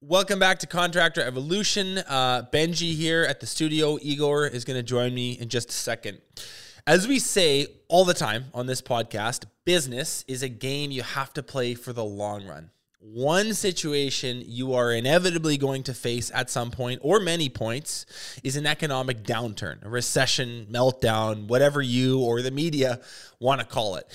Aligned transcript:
Welcome 0.00 0.38
back 0.38 0.60
to 0.60 0.68
Contractor 0.68 1.22
Evolution. 1.22 1.98
Uh, 1.98 2.46
Benji 2.52 2.94
here 2.94 3.24
at 3.24 3.40
the 3.40 3.46
studio. 3.46 3.98
Igor 4.00 4.46
is 4.46 4.64
going 4.64 4.76
to 4.76 4.82
join 4.84 5.12
me 5.12 5.32
in 5.32 5.48
just 5.48 5.70
a 5.70 5.72
second. 5.72 6.20
As 6.86 7.08
we 7.08 7.18
say 7.18 7.66
all 7.88 8.04
the 8.04 8.14
time 8.14 8.44
on 8.54 8.66
this 8.66 8.80
podcast, 8.80 9.46
business 9.64 10.24
is 10.28 10.44
a 10.44 10.48
game 10.48 10.92
you 10.92 11.02
have 11.02 11.32
to 11.32 11.42
play 11.42 11.74
for 11.74 11.92
the 11.92 12.04
long 12.04 12.46
run. 12.46 12.70
One 13.00 13.54
situation 13.54 14.44
you 14.46 14.72
are 14.74 14.92
inevitably 14.92 15.56
going 15.56 15.82
to 15.84 15.94
face 15.94 16.30
at 16.32 16.48
some 16.48 16.70
point 16.70 17.00
or 17.02 17.18
many 17.18 17.48
points 17.48 18.06
is 18.44 18.54
an 18.54 18.66
economic 18.66 19.24
downturn, 19.24 19.84
a 19.84 19.88
recession, 19.88 20.68
meltdown, 20.70 21.48
whatever 21.48 21.82
you 21.82 22.20
or 22.20 22.40
the 22.40 22.52
media 22.52 23.00
want 23.40 23.60
to 23.62 23.66
call 23.66 23.96
it. 23.96 24.06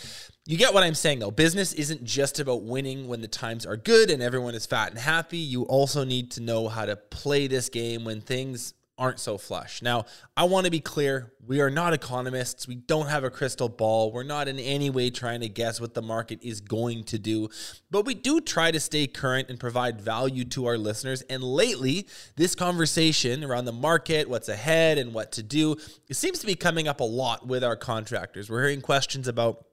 You 0.45 0.57
get 0.57 0.73
what 0.73 0.83
I'm 0.83 0.95
saying 0.95 1.19
though. 1.19 1.31
Business 1.31 1.71
isn't 1.71 2.03
just 2.03 2.37
about 2.39 2.63
winning 2.63 3.07
when 3.07 3.21
the 3.21 3.29
times 3.29 3.65
are 3.65 3.77
good 3.77 4.09
and 4.09 4.21
everyone 4.21 4.55
is 4.55 4.65
fat 4.65 4.89
and 4.89 4.99
happy. 4.99 5.37
You 5.37 5.63
also 5.63 6.03
need 6.03 6.31
to 6.31 6.41
know 6.41 6.67
how 6.67 6.85
to 6.85 6.97
play 6.97 7.47
this 7.47 7.69
game 7.69 8.03
when 8.03 8.19
things 8.19 8.73
aren't 8.97 9.19
so 9.19 9.37
flush. 9.37 9.81
Now, 9.81 10.05
I 10.35 10.43
want 10.43 10.65
to 10.65 10.71
be 10.71 10.81
clear 10.81 11.31
we 11.47 11.61
are 11.61 11.69
not 11.69 11.93
economists. 11.93 12.67
We 12.67 12.75
don't 12.75 13.07
have 13.07 13.23
a 13.23 13.29
crystal 13.29 13.69
ball. 13.69 14.11
We're 14.11 14.23
not 14.23 14.47
in 14.47 14.59
any 14.59 14.89
way 14.89 15.09
trying 15.09 15.39
to 15.41 15.49
guess 15.49 15.81
what 15.81 15.93
the 15.93 16.01
market 16.01 16.39
is 16.43 16.61
going 16.61 17.05
to 17.05 17.17
do, 17.17 17.49
but 17.89 18.05
we 18.05 18.13
do 18.13 18.39
try 18.39 18.69
to 18.69 18.79
stay 18.79 19.07
current 19.07 19.49
and 19.49 19.59
provide 19.59 19.99
value 19.99 20.43
to 20.45 20.67
our 20.67 20.77
listeners. 20.77 21.21
And 21.23 21.41
lately, 21.41 22.07
this 22.35 22.53
conversation 22.53 23.43
around 23.43 23.65
the 23.65 23.71
market, 23.71 24.29
what's 24.29 24.49
ahead, 24.49 24.97
and 24.97 25.13
what 25.13 25.31
to 25.33 25.43
do, 25.43 25.77
it 26.07 26.15
seems 26.15 26.39
to 26.39 26.45
be 26.45 26.55
coming 26.55 26.87
up 26.87 26.99
a 26.99 27.05
lot 27.05 27.47
with 27.47 27.63
our 27.63 27.75
contractors. 27.77 28.49
We're 28.49 28.61
hearing 28.61 28.81
questions 28.81 29.27
about 29.27 29.65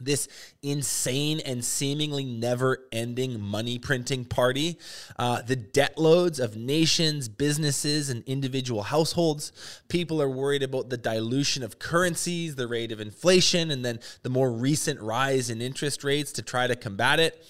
this 0.00 0.28
insane 0.62 1.40
and 1.40 1.64
seemingly 1.64 2.24
never 2.24 2.86
ending 2.92 3.40
money 3.40 3.78
printing 3.78 4.24
party, 4.24 4.78
uh, 5.18 5.42
the 5.42 5.56
debt 5.56 5.98
loads 5.98 6.40
of 6.40 6.56
nations, 6.56 7.28
businesses, 7.28 8.10
and 8.10 8.24
individual 8.24 8.82
households. 8.82 9.52
People 9.88 10.20
are 10.20 10.30
worried 10.30 10.62
about 10.62 10.90
the 10.90 10.96
dilution 10.96 11.62
of 11.62 11.78
currencies, 11.78 12.56
the 12.56 12.68
rate 12.68 12.92
of 12.92 13.00
inflation, 13.00 13.70
and 13.70 13.84
then 13.84 14.00
the 14.22 14.30
more 14.30 14.52
recent 14.52 15.00
rise 15.00 15.50
in 15.50 15.60
interest 15.60 16.04
rates 16.04 16.32
to 16.32 16.42
try 16.42 16.66
to 16.66 16.76
combat 16.76 17.20
it. 17.20 17.44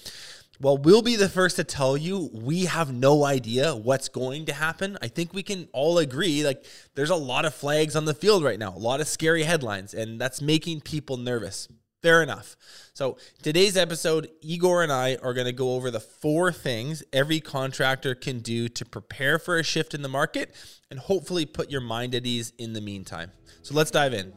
Well, 0.60 0.78
we'll 0.78 1.02
be 1.02 1.16
the 1.16 1.28
first 1.28 1.56
to 1.56 1.64
tell 1.64 1.96
you 1.96 2.30
we 2.32 2.66
have 2.66 2.92
no 2.92 3.24
idea 3.24 3.74
what's 3.74 4.08
going 4.08 4.46
to 4.46 4.52
happen. 4.52 4.96
I 5.02 5.08
think 5.08 5.34
we 5.34 5.42
can 5.42 5.68
all 5.72 5.98
agree 5.98 6.44
like 6.44 6.64
there's 6.94 7.10
a 7.10 7.16
lot 7.16 7.44
of 7.44 7.52
flags 7.52 7.96
on 7.96 8.04
the 8.04 8.14
field 8.14 8.44
right 8.44 8.60
now, 8.60 8.72
a 8.72 8.78
lot 8.78 9.00
of 9.00 9.08
scary 9.08 9.42
headlines, 9.42 9.92
and 9.92 10.20
that's 10.20 10.40
making 10.40 10.82
people 10.82 11.16
nervous. 11.16 11.66
Fair 12.02 12.20
enough. 12.20 12.56
So, 12.94 13.16
today's 13.42 13.76
episode, 13.76 14.28
Igor 14.40 14.82
and 14.82 14.90
I 14.90 15.16
are 15.22 15.32
going 15.32 15.46
to 15.46 15.52
go 15.52 15.74
over 15.74 15.88
the 15.88 16.00
four 16.00 16.50
things 16.50 17.04
every 17.12 17.38
contractor 17.38 18.16
can 18.16 18.40
do 18.40 18.68
to 18.70 18.84
prepare 18.84 19.38
for 19.38 19.56
a 19.56 19.62
shift 19.62 19.94
in 19.94 20.02
the 20.02 20.08
market 20.08 20.52
and 20.90 20.98
hopefully 20.98 21.46
put 21.46 21.70
your 21.70 21.80
mind 21.80 22.16
at 22.16 22.26
ease 22.26 22.52
in 22.58 22.72
the 22.72 22.80
meantime. 22.80 23.30
So, 23.62 23.74
let's 23.74 23.92
dive 23.92 24.14
in. 24.14 24.32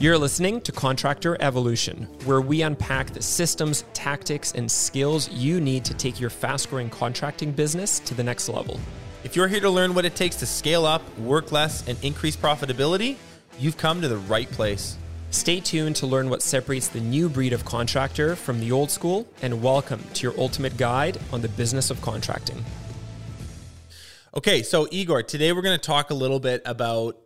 You're 0.00 0.18
listening 0.18 0.60
to 0.62 0.72
Contractor 0.72 1.36
Evolution, 1.40 2.04
where 2.24 2.40
we 2.40 2.62
unpack 2.62 3.10
the 3.10 3.22
systems, 3.22 3.84
tactics, 3.94 4.52
and 4.52 4.68
skills 4.68 5.30
you 5.30 5.60
need 5.60 5.84
to 5.84 5.94
take 5.94 6.18
your 6.18 6.30
fast 6.30 6.68
growing 6.68 6.90
contracting 6.90 7.52
business 7.52 8.00
to 8.00 8.14
the 8.14 8.24
next 8.24 8.48
level. 8.48 8.80
If 9.22 9.36
you're 9.36 9.48
here 9.48 9.60
to 9.60 9.70
learn 9.70 9.94
what 9.94 10.04
it 10.04 10.16
takes 10.16 10.34
to 10.36 10.46
scale 10.46 10.84
up, 10.84 11.16
work 11.18 11.52
less, 11.52 11.86
and 11.86 11.96
increase 12.02 12.36
profitability, 12.36 13.16
you've 13.58 13.76
come 13.76 14.00
to 14.00 14.08
the 14.08 14.18
right 14.18 14.50
place. 14.50 14.96
Stay 15.30 15.60
tuned 15.60 15.94
to 15.94 16.06
learn 16.06 16.30
what 16.30 16.40
separates 16.40 16.88
the 16.88 17.00
new 17.00 17.28
breed 17.28 17.52
of 17.52 17.62
contractor 17.62 18.34
from 18.34 18.60
the 18.60 18.72
old 18.72 18.90
school, 18.90 19.28
and 19.42 19.62
welcome 19.62 20.02
to 20.14 20.22
your 20.22 20.32
ultimate 20.38 20.78
guide 20.78 21.18
on 21.34 21.42
the 21.42 21.48
business 21.50 21.90
of 21.90 22.00
contracting. 22.00 22.64
Okay, 24.34 24.62
so 24.62 24.88
Igor, 24.90 25.22
today 25.22 25.52
we're 25.52 25.60
going 25.60 25.78
to 25.78 25.86
talk 25.86 26.08
a 26.08 26.14
little 26.14 26.40
bit 26.40 26.62
about 26.64 27.18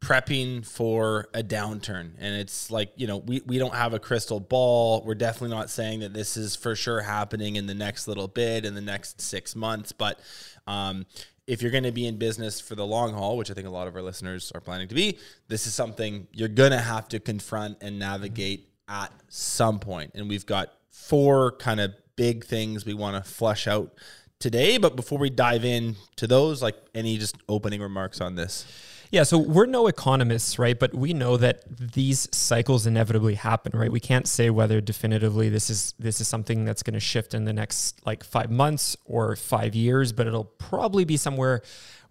prepping 0.00 0.66
for 0.66 1.28
a 1.34 1.42
downturn. 1.42 2.12
And 2.18 2.34
it's 2.34 2.70
like, 2.70 2.92
you 2.96 3.06
know, 3.06 3.18
we, 3.18 3.42
we 3.44 3.58
don't 3.58 3.74
have 3.74 3.92
a 3.92 3.98
crystal 3.98 4.40
ball. 4.40 5.02
We're 5.04 5.14
definitely 5.14 5.54
not 5.54 5.68
saying 5.68 6.00
that 6.00 6.14
this 6.14 6.38
is 6.38 6.56
for 6.56 6.74
sure 6.74 7.02
happening 7.02 7.56
in 7.56 7.66
the 7.66 7.74
next 7.74 8.08
little 8.08 8.28
bit, 8.28 8.64
in 8.64 8.74
the 8.74 8.80
next 8.80 9.20
six 9.20 9.54
months. 9.54 9.92
But 9.92 10.18
um, 10.66 11.04
if 11.50 11.62
you're 11.62 11.72
going 11.72 11.82
to 11.82 11.90
be 11.90 12.06
in 12.06 12.16
business 12.16 12.60
for 12.60 12.76
the 12.76 12.86
long 12.86 13.12
haul, 13.12 13.36
which 13.36 13.50
I 13.50 13.54
think 13.54 13.66
a 13.66 13.70
lot 13.70 13.88
of 13.88 13.96
our 13.96 14.02
listeners 14.02 14.52
are 14.54 14.60
planning 14.60 14.86
to 14.86 14.94
be, 14.94 15.18
this 15.48 15.66
is 15.66 15.74
something 15.74 16.28
you're 16.32 16.46
going 16.46 16.70
to 16.70 16.78
have 16.78 17.08
to 17.08 17.18
confront 17.18 17.78
and 17.82 17.98
navigate 17.98 18.68
at 18.88 19.12
some 19.26 19.80
point. 19.80 20.12
And 20.14 20.28
we've 20.28 20.46
got 20.46 20.72
four 20.90 21.50
kind 21.56 21.80
of 21.80 21.92
big 22.14 22.44
things 22.44 22.86
we 22.86 22.94
want 22.94 23.16
to 23.16 23.28
flush 23.28 23.66
out 23.66 23.92
today. 24.38 24.78
But 24.78 24.94
before 24.94 25.18
we 25.18 25.28
dive 25.28 25.64
in 25.64 25.96
to 26.16 26.28
those, 26.28 26.62
like 26.62 26.76
any 26.94 27.18
just 27.18 27.36
opening 27.48 27.82
remarks 27.82 28.20
on 28.20 28.36
this? 28.36 28.64
Yeah, 29.10 29.24
so 29.24 29.38
we're 29.38 29.66
no 29.66 29.88
economists, 29.88 30.56
right? 30.58 30.78
But 30.78 30.94
we 30.94 31.12
know 31.12 31.36
that 31.36 31.64
these 31.68 32.28
cycles 32.30 32.86
inevitably 32.86 33.34
happen, 33.34 33.76
right? 33.76 33.90
We 33.90 33.98
can't 33.98 34.28
say 34.28 34.50
whether 34.50 34.80
definitively 34.80 35.48
this 35.48 35.68
is 35.68 35.94
this 35.98 36.20
is 36.20 36.28
something 36.28 36.64
that's 36.64 36.84
going 36.84 36.94
to 36.94 37.00
shift 37.00 37.34
in 37.34 37.44
the 37.44 37.52
next 37.52 38.06
like 38.06 38.22
5 38.22 38.50
months 38.50 38.96
or 39.04 39.34
5 39.34 39.74
years, 39.74 40.12
but 40.12 40.28
it'll 40.28 40.44
probably 40.44 41.04
be 41.04 41.16
somewhere 41.16 41.62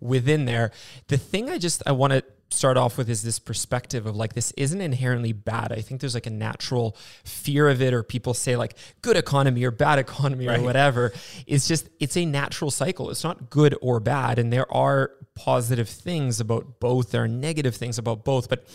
within 0.02 0.44
there. 0.44 0.72
The 1.08 1.18
thing 1.18 1.50
I 1.50 1.58
just 1.58 1.84
I 1.86 1.94
want 1.94 2.14
to 2.14 2.24
start 2.52 2.78
off 2.78 2.98
with 2.98 3.10
is 3.10 3.22
this 3.22 3.40
perspective 3.40 4.06
of 4.06 4.16
like 4.16 4.34
this 4.34 4.52
isn't 4.58 4.82
inherently 4.82 5.34
bad. 5.34 5.72
I 5.72 5.82
think 5.82 6.02
there's 6.02 6.16
like 6.16 6.26
a 6.26 6.32
natural 6.32 6.98
fear 7.24 7.70
of 7.70 7.82
it, 7.82 7.94
or 7.94 8.04
people 8.04 8.34
say 8.34 8.58
like 8.58 8.76
good 9.02 9.18
economy 9.18 9.64
or 9.64 9.72
bad 9.72 10.00
economy 10.00 10.48
right. 10.48 10.60
or 10.60 10.64
whatever. 10.64 11.14
It's 11.48 11.68
just 11.68 11.90
it's 12.00 12.18
a 12.18 12.26
natural 12.26 12.72
cycle. 12.72 13.10
It's 13.10 13.24
not 13.24 13.50
good 13.50 13.76
or 13.82 14.00
bad, 14.00 14.40
and 14.40 14.52
there 14.52 14.72
are 14.74 15.12
positive 15.40 15.88
things 15.88 16.40
about 16.40 16.80
both. 16.80 17.12
There 17.12 17.24
are 17.24 17.28
negative 17.28 17.76
things 17.76 17.98
about 17.98 18.26
both, 18.26 18.50
but 18.50 18.66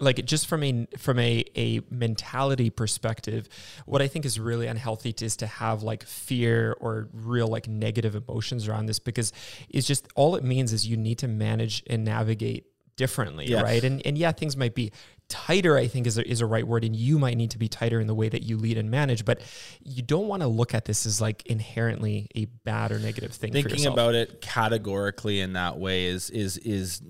like 0.00 0.24
just 0.24 0.46
from 0.46 0.62
a 0.64 0.86
from 0.98 1.18
a 1.18 1.44
a 1.54 1.80
mentality 1.88 2.68
perspective 2.68 3.48
what 3.86 4.02
i 4.02 4.08
think 4.08 4.24
is 4.24 4.40
really 4.40 4.66
unhealthy 4.66 5.14
is 5.20 5.36
to 5.36 5.46
have 5.46 5.84
like 5.84 6.02
fear 6.02 6.76
or 6.80 7.08
real 7.12 7.46
like 7.46 7.68
negative 7.68 8.16
emotions 8.16 8.66
around 8.66 8.86
this 8.86 8.98
because 8.98 9.32
it's 9.68 9.86
just 9.86 10.08
all 10.16 10.34
it 10.34 10.42
means 10.42 10.72
is 10.72 10.84
you 10.84 10.96
need 10.96 11.16
to 11.16 11.28
manage 11.28 11.84
and 11.86 12.04
navigate 12.04 12.66
differently, 12.96 13.46
yes. 13.46 13.62
right? 13.62 13.82
And 13.82 14.04
and 14.06 14.16
yeah, 14.16 14.32
things 14.32 14.56
might 14.56 14.74
be 14.74 14.92
tighter. 15.34 15.76
I 15.76 15.88
think 15.88 16.06
is 16.06 16.16
a, 16.16 16.28
is 16.28 16.40
a 16.40 16.46
right 16.46 16.66
word, 16.66 16.84
and 16.84 16.94
you 16.94 17.18
might 17.18 17.36
need 17.36 17.50
to 17.50 17.58
be 17.58 17.68
tighter 17.68 17.98
in 17.98 18.06
the 18.06 18.14
way 18.14 18.28
that 18.28 18.44
you 18.44 18.56
lead 18.56 18.78
and 18.78 18.88
manage. 18.88 19.24
But 19.24 19.40
you 19.82 20.00
don't 20.00 20.28
want 20.28 20.42
to 20.42 20.48
look 20.48 20.74
at 20.74 20.84
this 20.84 21.04
as 21.06 21.20
like 21.20 21.44
inherently 21.46 22.28
a 22.36 22.44
bad 22.44 22.92
or 22.92 23.00
negative 23.00 23.32
thing. 23.32 23.52
Thinking 23.52 23.86
about 23.86 24.14
it 24.14 24.40
categorically 24.40 25.40
in 25.40 25.54
that 25.54 25.76
way 25.76 26.06
is 26.06 26.30
is 26.30 26.56
is 26.58 27.02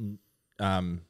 um, 0.58 1.02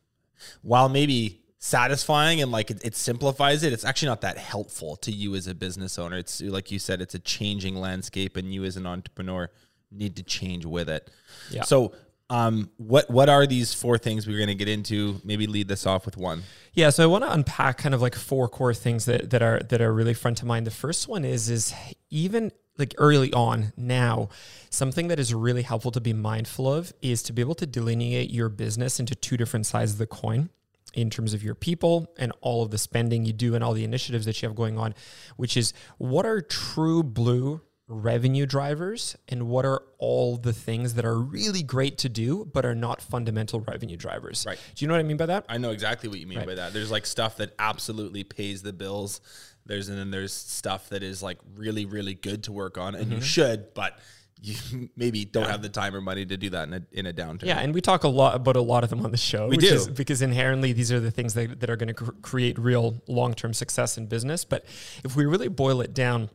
while 0.63 0.89
maybe 0.89 1.41
satisfying 1.59 2.43
and 2.43 2.51
like 2.51 2.71
it, 2.71 2.85
it, 2.85 2.95
simplifies 2.95 3.63
it 3.63 3.73
it's 3.73 3.87
actually 3.87 4.09
not 4.09 4.21
that 4.21 4.37
helpful 4.37 4.97
to 4.97 5.11
you 5.11 5.35
as 5.35 5.47
a 5.47 5.55
business 5.55 5.99
owner 5.99 6.19
it's 6.19 6.43
like 6.43 6.71
you 6.71 6.79
said 6.79 7.01
it's 7.01 7.15
a 7.15 7.19
changing 7.19 7.75
landscape 7.75 8.37
and 8.37 8.53
you 8.53 8.65
as 8.65 8.77
an 8.77 8.87
entrepreneur 8.87 9.49
need 9.91 10.15
to 10.15 10.23
change 10.23 10.67
with 10.67 10.91
it 10.91 11.11
yeah. 11.51 11.63
so 11.63 11.95
um, 12.31 12.71
what 12.79 13.11
what 13.11 13.29
are 13.29 13.47
these 13.47 13.75
four 13.75 13.99
things 13.99 14.27
we're 14.27 14.39
going 14.39 14.49
to 14.49 14.55
get 14.55 14.69
into? 14.69 15.21
Maybe 15.25 15.47
lead 15.47 15.69
this 15.69 15.87
off 15.87 16.07
with 16.07 16.17
one. 16.17 16.43
Yeah, 16.73 16.91
so 16.91 17.03
I 17.03 17.07
want 17.07 17.25
to 17.25 17.33
unpack 17.33 17.79
kind 17.79 17.95
of 17.95 18.01
like 18.01 18.15
four 18.15 18.49
core 18.49 18.75
things 18.75 19.05
that 19.05 19.31
that 19.31 19.43
are 19.43 19.61
that 19.61 19.81
are 19.81 19.93
really 19.93 20.15
front 20.15 20.41
of 20.41 20.49
mind. 20.49 20.67
The 20.67 20.71
first 20.71 21.07
one 21.07 21.25
is 21.25 21.51
is 21.51 21.75
even 22.11 22.51
like 22.79 22.95
early 22.99 23.33
on 23.33 23.73
now, 23.77 24.31
something 24.71 25.09
that 25.09 25.21
is 25.21 25.33
really 25.33 25.63
helpful 25.63 25.91
to 25.93 26.01
be 26.01 26.13
mindful 26.13 26.73
of 26.73 26.93
is 27.03 27.23
to 27.25 27.33
be 27.33 27.41
able 27.41 27.55
to 27.57 27.67
delineate 27.67 28.31
your 28.31 28.49
business 28.49 28.99
into 28.99 29.15
two 29.15 29.37
different 29.37 29.67
sides 29.67 29.93
of 29.93 29.99
the 29.99 30.07
coin 30.07 30.51
in 30.95 31.11
terms 31.11 31.35
of 31.35 31.43
your 31.43 31.55
people 31.55 32.13
and 32.19 32.33
all 32.41 32.63
of 32.63 32.71
the 32.71 32.79
spending 32.79 33.25
you 33.25 33.33
do 33.33 33.55
and 33.55 33.63
all 33.63 33.75
the 33.75 33.85
initiatives 33.85 34.27
that 34.27 34.41
you 34.41 34.49
have 34.49 34.57
going 34.57 34.79
on, 34.79 34.95
which 35.37 35.57
is 35.57 35.73
what 35.99 36.25
are 36.25 36.41
true 36.41 37.03
blue 37.03 37.61
revenue 37.87 38.47
drivers 38.47 39.15
and 39.29 39.47
what 39.49 39.67
are 39.67 39.83
all 39.99 40.37
the 40.37 40.53
things 40.53 40.95
that 40.95 41.05
are 41.05 41.19
really 41.19 41.63
great 41.63 41.99
to 41.99 42.09
do 42.09 42.49
but 42.53 42.65
are 42.65 42.75
not 42.75 43.03
fundamental 43.03 43.61
revenue 43.61 43.97
drivers. 43.97 44.45
Right. 44.47 44.59
Do 44.75 44.85
you 44.85 44.89
know 44.89 44.95
what 44.95 45.01
I 45.01 45.05
mean 45.05 45.19
by 45.19 45.27
that? 45.27 45.45
I 45.49 45.59
know 45.59 45.71
exactly 45.71 46.09
what 46.09 46.19
you 46.19 46.27
mean 46.27 46.39
right. 46.39 46.47
by 46.47 46.55
that. 46.55 46.73
There's 46.73 46.91
like 46.91 47.05
stuff 47.05 47.37
that 47.39 47.55
absolutely 47.59 48.25
pays 48.25 48.63
the 48.63 48.73
bills. 48.73 49.21
There's 49.67 49.89
and 49.89 49.99
then 49.99 50.11
there's 50.11 50.33
stuff 50.33 50.89
that 50.91 51.03
is 51.03 51.23
like 51.23 51.39
really 51.57 51.85
really 51.85 52.15
good 52.15 52.45
to 52.45 52.53
work 52.53 52.79
on 52.79 52.95
and 52.95 53.07
mm-hmm. 53.07 53.17
you 53.17 53.21
should, 53.21 53.75
but 53.75 53.99
you 54.41 54.89
maybe 54.97 55.25
don't 55.25 55.45
yeah. 55.45 55.51
have 55.51 55.63
the 55.63 55.69
time 55.69 55.95
or 55.95 56.01
money 56.01 56.25
to 56.25 56.37
do 56.37 56.51
that 56.51 56.69
in 56.69 56.75
a, 56.75 56.83
in 56.93 57.07
a 57.07 57.13
downturn. 57.13 57.45
Yeah, 57.45 57.59
and 57.59 57.75
we 57.75 57.81
talk 57.81 58.05
a 58.05 58.09
lot 58.09 58.35
about 58.35 58.57
a 58.57 58.63
lot 58.63 58.85
of 58.85 58.91
them 58.91 59.05
on 59.05 59.11
the 59.11 59.17
show. 59.17 59.49
We 59.49 59.57
do. 59.57 59.87
because 59.91 60.23
inherently 60.23 60.73
these 60.73 60.93
are 60.93 61.01
the 61.01 61.11
things 61.11 61.35
that, 61.35 61.61
that 61.61 61.71
are 61.71 61.77
going 61.77 61.89
to 61.89 61.95
cr- 61.95 62.11
create 62.23 62.59
real 62.59 63.03
long-term 63.07 63.55
success 63.55 63.99
in 63.99 64.07
business. 64.07 64.45
But 64.45 64.65
if 65.05 65.17
we 65.17 65.27
really 65.27 65.49
boil 65.49 65.81
it 65.81 65.95
down, 65.95 66.31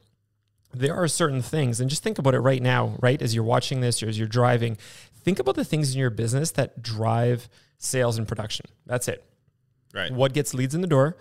there 0.74 0.96
are 0.96 1.08
certain 1.08 1.42
things, 1.42 1.80
and 1.80 1.90
just 1.90 2.04
think 2.04 2.20
about 2.20 2.36
it 2.36 2.40
right 2.40 2.62
now, 2.62 2.96
right? 3.00 3.22
As 3.22 3.34
you're 3.34 3.44
watching 3.44 3.82
this 3.82 4.04
or 4.04 4.08
as 4.08 4.18
you're 4.18 4.28
driving, 4.28 4.78
think 5.24 5.40
about 5.40 5.56
the 5.56 5.66
things 5.66 5.94
in 5.94 6.00
your 6.00 6.10
business 6.10 6.52
that 6.52 6.82
drive 6.82 7.50
sales 7.78 8.18
and 8.18 8.28
production. 8.28 8.66
That's 8.86 9.08
it. 9.08 9.24
Right. 9.94 10.12
What 10.12 10.34
gets 10.34 10.54
leads 10.54 10.76
in 10.76 10.82
the 10.82 10.88
door? 10.88 11.18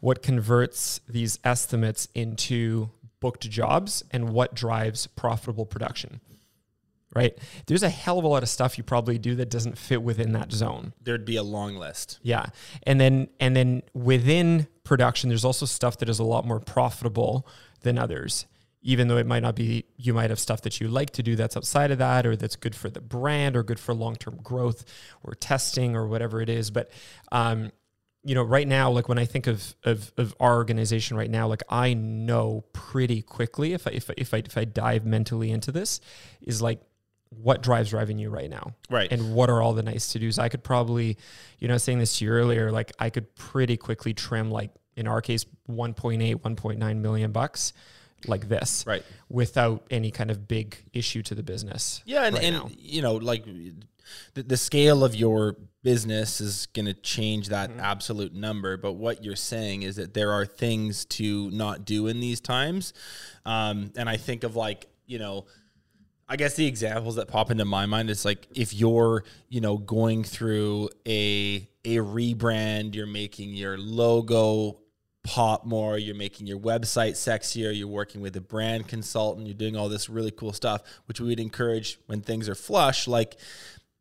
What 0.00 0.22
converts 0.22 1.00
these 1.08 1.38
estimates 1.44 2.08
into 2.14 2.90
booked 3.20 3.48
jobs? 3.48 4.02
And 4.10 4.30
what 4.30 4.54
drives 4.54 5.06
profitable 5.06 5.66
production? 5.66 6.20
right? 7.14 7.36
There's 7.66 7.82
a 7.82 7.88
hell 7.88 8.18
of 8.18 8.24
a 8.24 8.28
lot 8.28 8.42
of 8.42 8.48
stuff 8.48 8.78
you 8.78 8.84
probably 8.84 9.18
do 9.18 9.34
that 9.36 9.50
doesn't 9.50 9.76
fit 9.76 10.02
within 10.02 10.32
that 10.32 10.52
zone. 10.52 10.92
There'd 11.02 11.24
be 11.24 11.36
a 11.36 11.42
long 11.42 11.76
list. 11.76 12.18
Yeah. 12.22 12.46
And 12.84 13.00
then 13.00 13.28
and 13.38 13.56
then 13.56 13.82
within 13.94 14.66
production 14.84 15.28
there's 15.28 15.44
also 15.44 15.66
stuff 15.66 15.98
that 15.98 16.08
is 16.08 16.18
a 16.18 16.24
lot 16.24 16.46
more 16.46 16.60
profitable 16.60 17.46
than 17.82 17.98
others. 17.98 18.46
Even 18.82 19.08
though 19.08 19.18
it 19.18 19.26
might 19.26 19.42
not 19.42 19.54
be 19.54 19.84
you 19.96 20.14
might 20.14 20.30
have 20.30 20.38
stuff 20.38 20.62
that 20.62 20.80
you 20.80 20.88
like 20.88 21.10
to 21.10 21.22
do 21.22 21.36
that's 21.36 21.56
outside 21.56 21.90
of 21.90 21.98
that 21.98 22.26
or 22.26 22.34
that's 22.34 22.56
good 22.56 22.74
for 22.74 22.88
the 22.88 23.00
brand 23.00 23.56
or 23.56 23.62
good 23.62 23.78
for 23.78 23.94
long-term 23.94 24.38
growth 24.42 24.84
or 25.22 25.34
testing 25.34 25.94
or 25.94 26.06
whatever 26.06 26.40
it 26.40 26.48
is, 26.48 26.70
but 26.70 26.90
um 27.32 27.72
you 28.22 28.34
know, 28.34 28.42
right 28.42 28.68
now, 28.68 28.90
like 28.90 29.08
when 29.08 29.18
I 29.18 29.24
think 29.24 29.46
of, 29.46 29.74
of, 29.82 30.12
of 30.18 30.34
our 30.40 30.56
organization 30.56 31.16
right 31.16 31.30
now, 31.30 31.48
like 31.48 31.62
I 31.70 31.94
know 31.94 32.64
pretty 32.74 33.22
quickly 33.22 33.72
if 33.72 33.86
I, 33.86 33.92
if 33.92 34.10
I, 34.10 34.14
if 34.18 34.34
I, 34.34 34.36
if 34.38 34.58
I 34.58 34.64
dive 34.64 35.06
mentally 35.06 35.50
into 35.50 35.72
this 35.72 36.00
is 36.42 36.60
like 36.60 36.82
what 37.30 37.62
drives 37.62 37.92
revenue 37.92 38.28
right 38.28 38.50
now. 38.50 38.74
Right. 38.90 39.10
and 39.10 39.34
what 39.34 39.48
are 39.50 39.62
all 39.62 39.72
the 39.72 39.82
nice 39.82 40.12
to 40.12 40.18
do's 40.18 40.38
i 40.38 40.48
could 40.48 40.64
probably 40.64 41.16
you 41.58 41.68
know 41.68 41.78
saying 41.78 42.00
this 42.00 42.18
to 42.18 42.24
you 42.24 42.30
earlier 42.32 42.72
like 42.72 42.92
i 42.98 43.08
could 43.08 43.34
pretty 43.36 43.76
quickly 43.76 44.12
trim 44.12 44.50
like 44.50 44.72
in 44.96 45.06
our 45.06 45.20
case 45.20 45.46
1.8 45.68 46.34
1.9 46.34 46.96
million 46.96 47.30
bucks 47.30 47.72
like 48.26 48.48
this 48.48 48.84
Right. 48.86 49.04
without 49.28 49.84
any 49.90 50.10
kind 50.10 50.30
of 50.30 50.46
big 50.48 50.76
issue 50.92 51.22
to 51.22 51.34
the 51.34 51.42
business 51.42 52.02
Yeah, 52.04 52.24
and, 52.24 52.34
right 52.36 52.44
and 52.44 52.76
you 52.78 53.02
know, 53.02 53.14
like 53.14 53.44
the, 54.34 54.42
the 54.42 54.56
scale 54.56 55.04
of 55.04 55.14
your 55.14 55.56
business 55.82 56.40
is 56.40 56.66
going 56.74 56.86
to 56.86 56.94
change 56.94 57.48
that 57.48 57.70
Mm-hmm. 57.70 57.80
absolute 57.80 58.34
number. 58.34 58.76
But 58.76 58.94
what 58.94 59.24
you're 59.24 59.36
saying 59.36 59.82
is 59.82 59.96
that 59.96 60.12
there 60.14 60.32
are 60.32 60.44
things 60.44 61.04
to 61.06 61.50
not 61.52 61.84
do 61.84 62.06
in 62.08 62.20
these 62.20 62.40
times. 62.40 62.92
Um, 63.46 63.92
and 63.96 64.08
I 64.08 64.16
think 64.16 64.42
of 64.44 64.56
like, 64.56 64.88
you 65.06 65.18
know, 65.18 65.46
I 66.28 66.36
guess 66.36 66.54
the 66.54 66.66
examples 66.66 67.16
that 67.16 67.28
pop 67.28 67.50
into 67.50 67.64
my 67.64 67.86
mind 67.86 68.10
is 68.10 68.24
like 68.24 68.46
if 68.54 68.74
you're, 68.74 69.24
you 69.48 69.60
know, 69.60 69.78
going 69.78 70.22
through 70.24 70.90
a 71.06 71.66
a 71.84 71.96
rebrand, 71.96 72.94
you're 72.94 73.06
making 73.06 73.54
your 73.54 73.78
logo 73.78 74.79
pop 75.22 75.64
more, 75.66 75.98
you're 75.98 76.14
making 76.14 76.46
your 76.46 76.58
website 76.58 77.12
sexier, 77.12 77.76
you're 77.76 77.88
working 77.88 78.20
with 78.20 78.36
a 78.36 78.40
brand 78.40 78.88
consultant, 78.88 79.46
you're 79.46 79.54
doing 79.54 79.76
all 79.76 79.88
this 79.88 80.08
really 80.08 80.30
cool 80.30 80.52
stuff, 80.52 80.82
which 81.06 81.20
we 81.20 81.28
would 81.28 81.40
encourage 81.40 81.98
when 82.06 82.20
things 82.20 82.48
are 82.48 82.54
flush, 82.54 83.06
like 83.06 83.36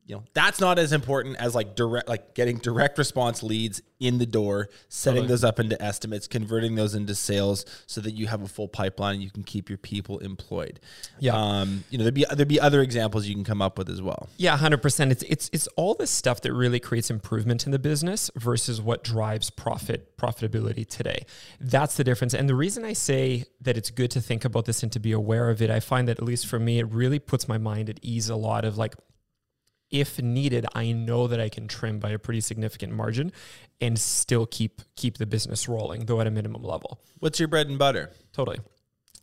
you 0.10 0.16
know, 0.16 0.24
that's 0.34 0.60
not 0.60 0.80
as 0.80 0.92
important 0.92 1.38
as 1.38 1.54
like 1.54 1.76
direct 1.76 2.10
like 2.10 2.34
getting 2.34 2.58
direct 2.58 2.98
response 2.98 3.44
leads 3.44 3.80
in 4.00 4.18
the 4.18 4.26
door, 4.26 4.70
setting 4.88 5.18
Totally. 5.18 5.28
those 5.28 5.44
up 5.44 5.60
into 5.60 5.80
estimates, 5.80 6.28
converting 6.28 6.74
those 6.74 6.96
into 6.96 7.14
sales 7.14 7.64
so 7.86 8.02
that 8.02 8.12
you 8.12 8.26
have 8.26 8.42
a 8.42 8.48
full 8.48 8.68
pipeline 8.68 9.16
and 9.16 9.24
you 9.24 9.30
can 9.30 9.44
keep 9.44 9.70
your 9.70 9.78
people 9.78 10.18
employed. 10.18 10.80
Yeah. 11.20 11.36
Um, 11.36 11.84
you 11.92 12.00
know, 12.00 12.06
there'd 12.06 12.16
be 12.16 12.26
there'd 12.34 12.48
be 12.48 12.60
other 12.60 12.82
examples 12.82 13.28
you 13.28 13.36
can 13.36 13.44
come 13.44 13.62
up 13.62 13.78
with 13.78 13.88
as 13.88 14.02
well. 14.02 14.30
Yeah, 14.38 14.58
hundred 14.58 14.82
percent. 14.82 15.12
It's 15.12 15.22
it's 15.24 15.48
it's 15.54 15.68
all 15.76 15.94
this 15.94 16.10
stuff 16.10 16.42
that 16.42 16.54
really 16.54 16.80
creates 16.80 17.12
improvement 17.12 17.68
in 17.68 17.72
the 17.72 17.78
business 17.78 18.32
versus 18.36 18.82
what 18.82 19.04
drives 19.04 19.52
profit 19.52 20.18
profitability 20.18 20.88
today. 20.88 21.24
That's 21.62 21.98
the 21.98 22.04
difference. 22.04 22.34
And 22.34 22.50
the 22.50 22.56
reason 22.56 22.84
I 22.84 22.94
say 22.94 23.46
that 23.62 23.78
it's 23.78 23.92
good 23.92 24.10
to 24.12 24.22
think 24.22 24.44
about 24.44 24.66
this 24.66 24.82
and 24.82 24.92
to 24.92 25.00
be 25.00 25.12
aware 25.12 25.52
of 25.52 25.62
it, 25.62 25.70
I 25.70 25.80
find 25.80 26.08
that 26.08 26.18
at 26.18 26.24
least 26.24 26.48
for 26.48 26.58
me, 26.58 26.80
it 26.80 26.92
really 26.92 27.20
puts 27.20 27.48
my 27.48 27.60
mind 27.60 27.92
at 27.92 28.00
ease 28.02 28.28
a 28.28 28.36
lot 28.36 28.66
of 28.66 28.76
like 28.76 28.96
if 29.92 30.22
needed, 30.22 30.66
I 30.74 30.92
know 30.92 31.28
that 31.28 31.40
I 31.40 31.50
can 31.50 31.68
trim 31.68 32.00
by 32.00 32.12
a 32.12 32.20
pretty 32.20 32.42
significant 32.42 32.94
margin 32.94 33.32
and 33.82 34.00
still 34.00 34.46
keep 34.46 34.82
keep 34.96 35.18
the 35.18 35.26
business 35.26 35.68
rolling, 35.68 36.06
though 36.06 36.22
at 36.22 36.28
a 36.28 36.32
minimum 36.32 36.64
level. 36.64 37.02
What's 37.20 37.40
your 37.40 37.48
bread 37.48 37.68
and 37.68 37.80
butter? 37.80 38.12
Totally. 38.34 38.60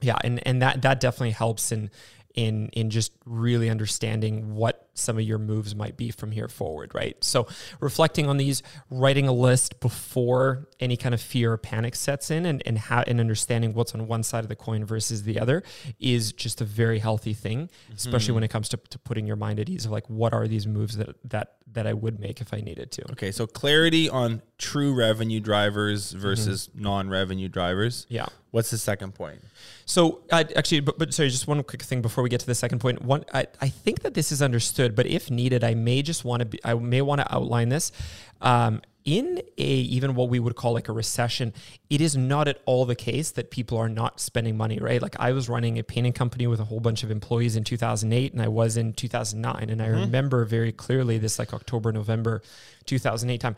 Yeah, 0.01 0.17
and 0.23 0.47
and 0.47 0.63
that 0.63 0.83
that 0.83 1.01
definitely 1.01 1.31
helps 1.31 1.73
in 1.73 1.91
in 2.35 2.69
in 2.69 2.91
just 2.91 3.13
really 3.25 3.71
understanding 3.71 4.55
what 4.55 4.76
some 4.99 5.17
of 5.17 5.23
your 5.23 5.39
moves 5.39 5.75
might 5.75 5.97
be 5.97 6.11
from 6.11 6.33
here 6.33 6.49
forward, 6.49 6.95
right? 6.95 7.23
So 7.23 7.47
reflecting 7.81 8.29
on 8.29 8.37
these, 8.37 8.63
writing 8.91 9.29
a 9.29 9.33
list 9.33 9.81
before 9.81 10.69
any 10.81 10.97
kind 10.97 11.15
of 11.15 11.21
fear 11.21 11.53
or 11.53 11.59
panic 11.59 11.95
sets 11.95 12.31
in 12.31 12.47
and 12.47 12.63
and 12.67 12.79
how 12.79 13.03
and 13.07 13.21
understanding 13.21 13.75
what's 13.75 13.95
on 13.95 14.07
one 14.07 14.23
side 14.23 14.45
of 14.45 14.49
the 14.49 14.57
coin 14.57 14.85
versus 14.85 15.23
the 15.23 15.39
other 15.39 15.63
is 16.01 16.33
just 16.33 16.61
a 16.61 16.65
very 16.65 16.99
healthy 16.99 17.35
thing, 17.35 17.71
especially 17.95 18.29
mm-hmm. 18.29 18.35
when 18.35 18.45
it 18.45 18.49
comes 18.49 18.69
to, 18.71 18.77
to 18.91 18.99
putting 18.99 19.27
your 19.27 19.37
mind 19.37 19.61
at 19.61 19.69
ease 19.69 19.85
of 19.85 19.91
like 19.91 20.09
what 20.09 20.33
are 20.33 20.49
these 20.49 20.67
moves 20.67 20.97
that 20.97 21.17
that 21.25 21.53
that 21.73 21.87
I 21.87 21.93
would 21.93 22.19
make 22.21 22.41
if 22.41 22.55
I 22.55 22.61
needed 22.61 22.91
to. 22.93 23.11
Okay, 23.13 23.31
so 23.33 23.47
clarity 23.47 24.09
on 24.09 24.43
true 24.59 24.95
revenue 24.95 25.41
drivers 25.41 26.13
versus 26.13 26.69
mm-hmm. 26.69 26.83
non-revenue 26.83 27.49
drivers. 27.49 28.07
Yeah. 28.09 28.27
What's 28.51 28.71
the 28.71 28.79
second 28.79 29.15
point? 29.15 29.41
So 29.85 30.21
I 30.33 30.47
actually, 30.57 30.81
but, 30.81 30.99
but 30.99 31.13
sorry, 31.13 31.29
just 31.29 31.47
one 31.47 31.63
quick 31.63 31.83
thing 31.83 32.01
before 32.01 32.23
we 32.25 32.31
get 32.31 32.41
to 32.41 32.47
the 32.47 32.55
second 32.55 32.79
point. 32.79 33.03
One, 33.03 33.25
I, 33.35 33.47
I 33.61 33.69
think 33.69 34.01
that 34.03 34.15
this 34.15 34.33
is 34.33 34.41
understood, 34.41 34.95
but 34.95 35.07
if 35.07 35.31
needed, 35.31 35.63
I 35.63 35.75
may 35.75 36.03
just 36.03 36.25
want 36.25 36.41
to 36.41 36.47
be, 36.47 36.59
I 36.65 36.75
may 36.75 37.03
want 37.03 37.21
to 37.21 37.35
outline 37.35 37.69
this. 37.69 37.93
Um, 38.41 38.83
in 39.07 39.41
a 39.57 39.63
even 39.63 40.17
what 40.17 40.29
we 40.29 40.41
would 40.41 40.57
call 40.57 40.73
like 40.73 40.89
a 40.89 40.93
recession, 40.93 41.55
it 41.89 42.01
is 42.01 42.17
not 42.17 42.49
at 42.49 42.61
all 42.67 42.85
the 42.85 42.97
case 42.97 43.31
that 43.31 43.53
people 43.53 43.79
are 43.79 43.89
not 43.89 44.19
spending 44.21 44.57
money, 44.57 44.79
right? 44.81 45.01
Like 45.01 45.15
I 45.21 45.31
was 45.31 45.49
running 45.49 45.79
a 45.79 45.85
painting 45.85 46.13
company 46.13 46.49
with 46.49 46.59
a 46.59 46.65
whole 46.65 46.81
bunch 46.81 47.05
of 47.05 47.11
employees 47.13 47.55
in 47.55 47.63
2008, 47.63 48.33
and 48.33 48.43
I 48.43 48.49
was 48.49 48.77
in 48.77 48.93
2009, 48.95 49.71
and 49.71 49.81
I 49.81 49.87
remember 49.87 50.45
very 50.45 50.73
clearly 50.73 51.19
this 51.19 51.39
like 51.39 51.55
October, 51.55 51.93
November, 51.93 52.43
2008 52.87 53.41
time. 53.41 53.55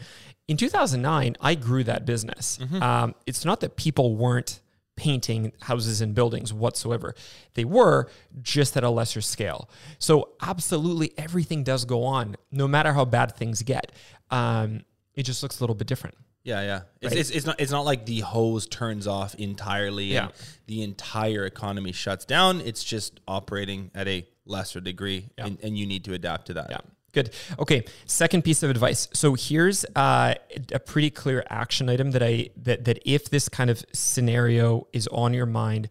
In 0.48 0.58
2009, 0.58 1.36
I 1.40 1.54
grew 1.54 1.82
that 1.84 2.04
business. 2.04 2.58
Um, 2.82 3.14
it's 3.26 3.44
not 3.46 3.60
that 3.60 3.76
people 3.76 4.16
weren't 4.16 4.60
painting 4.98 5.52
houses 5.62 6.00
and 6.00 6.12
buildings 6.14 6.52
whatsoever. 6.52 7.14
They 7.54 7.64
were 7.64 8.08
just 8.42 8.76
at 8.76 8.82
a 8.82 8.90
lesser 8.90 9.20
scale. 9.20 9.70
So 10.00 10.30
absolutely 10.42 11.12
everything 11.16 11.62
does 11.62 11.84
go 11.84 12.02
on, 12.04 12.34
no 12.50 12.66
matter 12.66 12.92
how 12.92 13.04
bad 13.04 13.36
things 13.36 13.62
get. 13.62 13.92
Um, 14.30 14.82
it 15.14 15.22
just 15.22 15.42
looks 15.42 15.60
a 15.60 15.62
little 15.62 15.76
bit 15.76 15.86
different. 15.86 16.16
Yeah, 16.42 16.62
yeah. 16.62 16.80
It's, 17.00 17.10
Right. 17.12 17.20
it's, 17.20 17.30
it's 17.30 17.46
not 17.46 17.60
it's 17.60 17.70
not 17.72 17.84
like 17.84 18.06
the 18.06 18.20
hose 18.20 18.66
turns 18.66 19.06
off 19.06 19.34
entirely 19.36 20.06
Yeah. 20.06 20.24
and 20.26 20.32
the 20.66 20.82
entire 20.82 21.44
economy 21.46 21.92
shuts 21.92 22.24
down. 22.24 22.60
It's 22.60 22.82
just 22.82 23.20
operating 23.28 23.90
at 23.94 24.08
a 24.08 24.26
lesser 24.46 24.80
degree, 24.80 25.28
Yeah. 25.38 25.46
and, 25.46 25.58
and 25.62 25.78
you 25.78 25.86
need 25.86 26.04
to 26.04 26.14
adapt 26.14 26.46
to 26.46 26.54
that. 26.54 26.70
Yeah. 26.70 26.78
Good. 27.12 27.34
Okay. 27.58 27.84
Second 28.06 28.42
piece 28.42 28.62
of 28.62 28.70
advice. 28.70 29.08
So 29.12 29.34
here's 29.34 29.84
uh, 29.96 30.34
a 30.72 30.78
pretty 30.78 31.10
clear 31.10 31.44
action 31.48 31.88
item 31.88 32.10
that 32.12 32.22
I 32.22 32.50
that 32.58 32.84
that 32.84 32.98
if 33.04 33.30
this 33.30 33.48
kind 33.48 33.70
of 33.70 33.84
scenario 33.92 34.86
is 34.92 35.08
on 35.08 35.32
your 35.32 35.46
mind, 35.46 35.88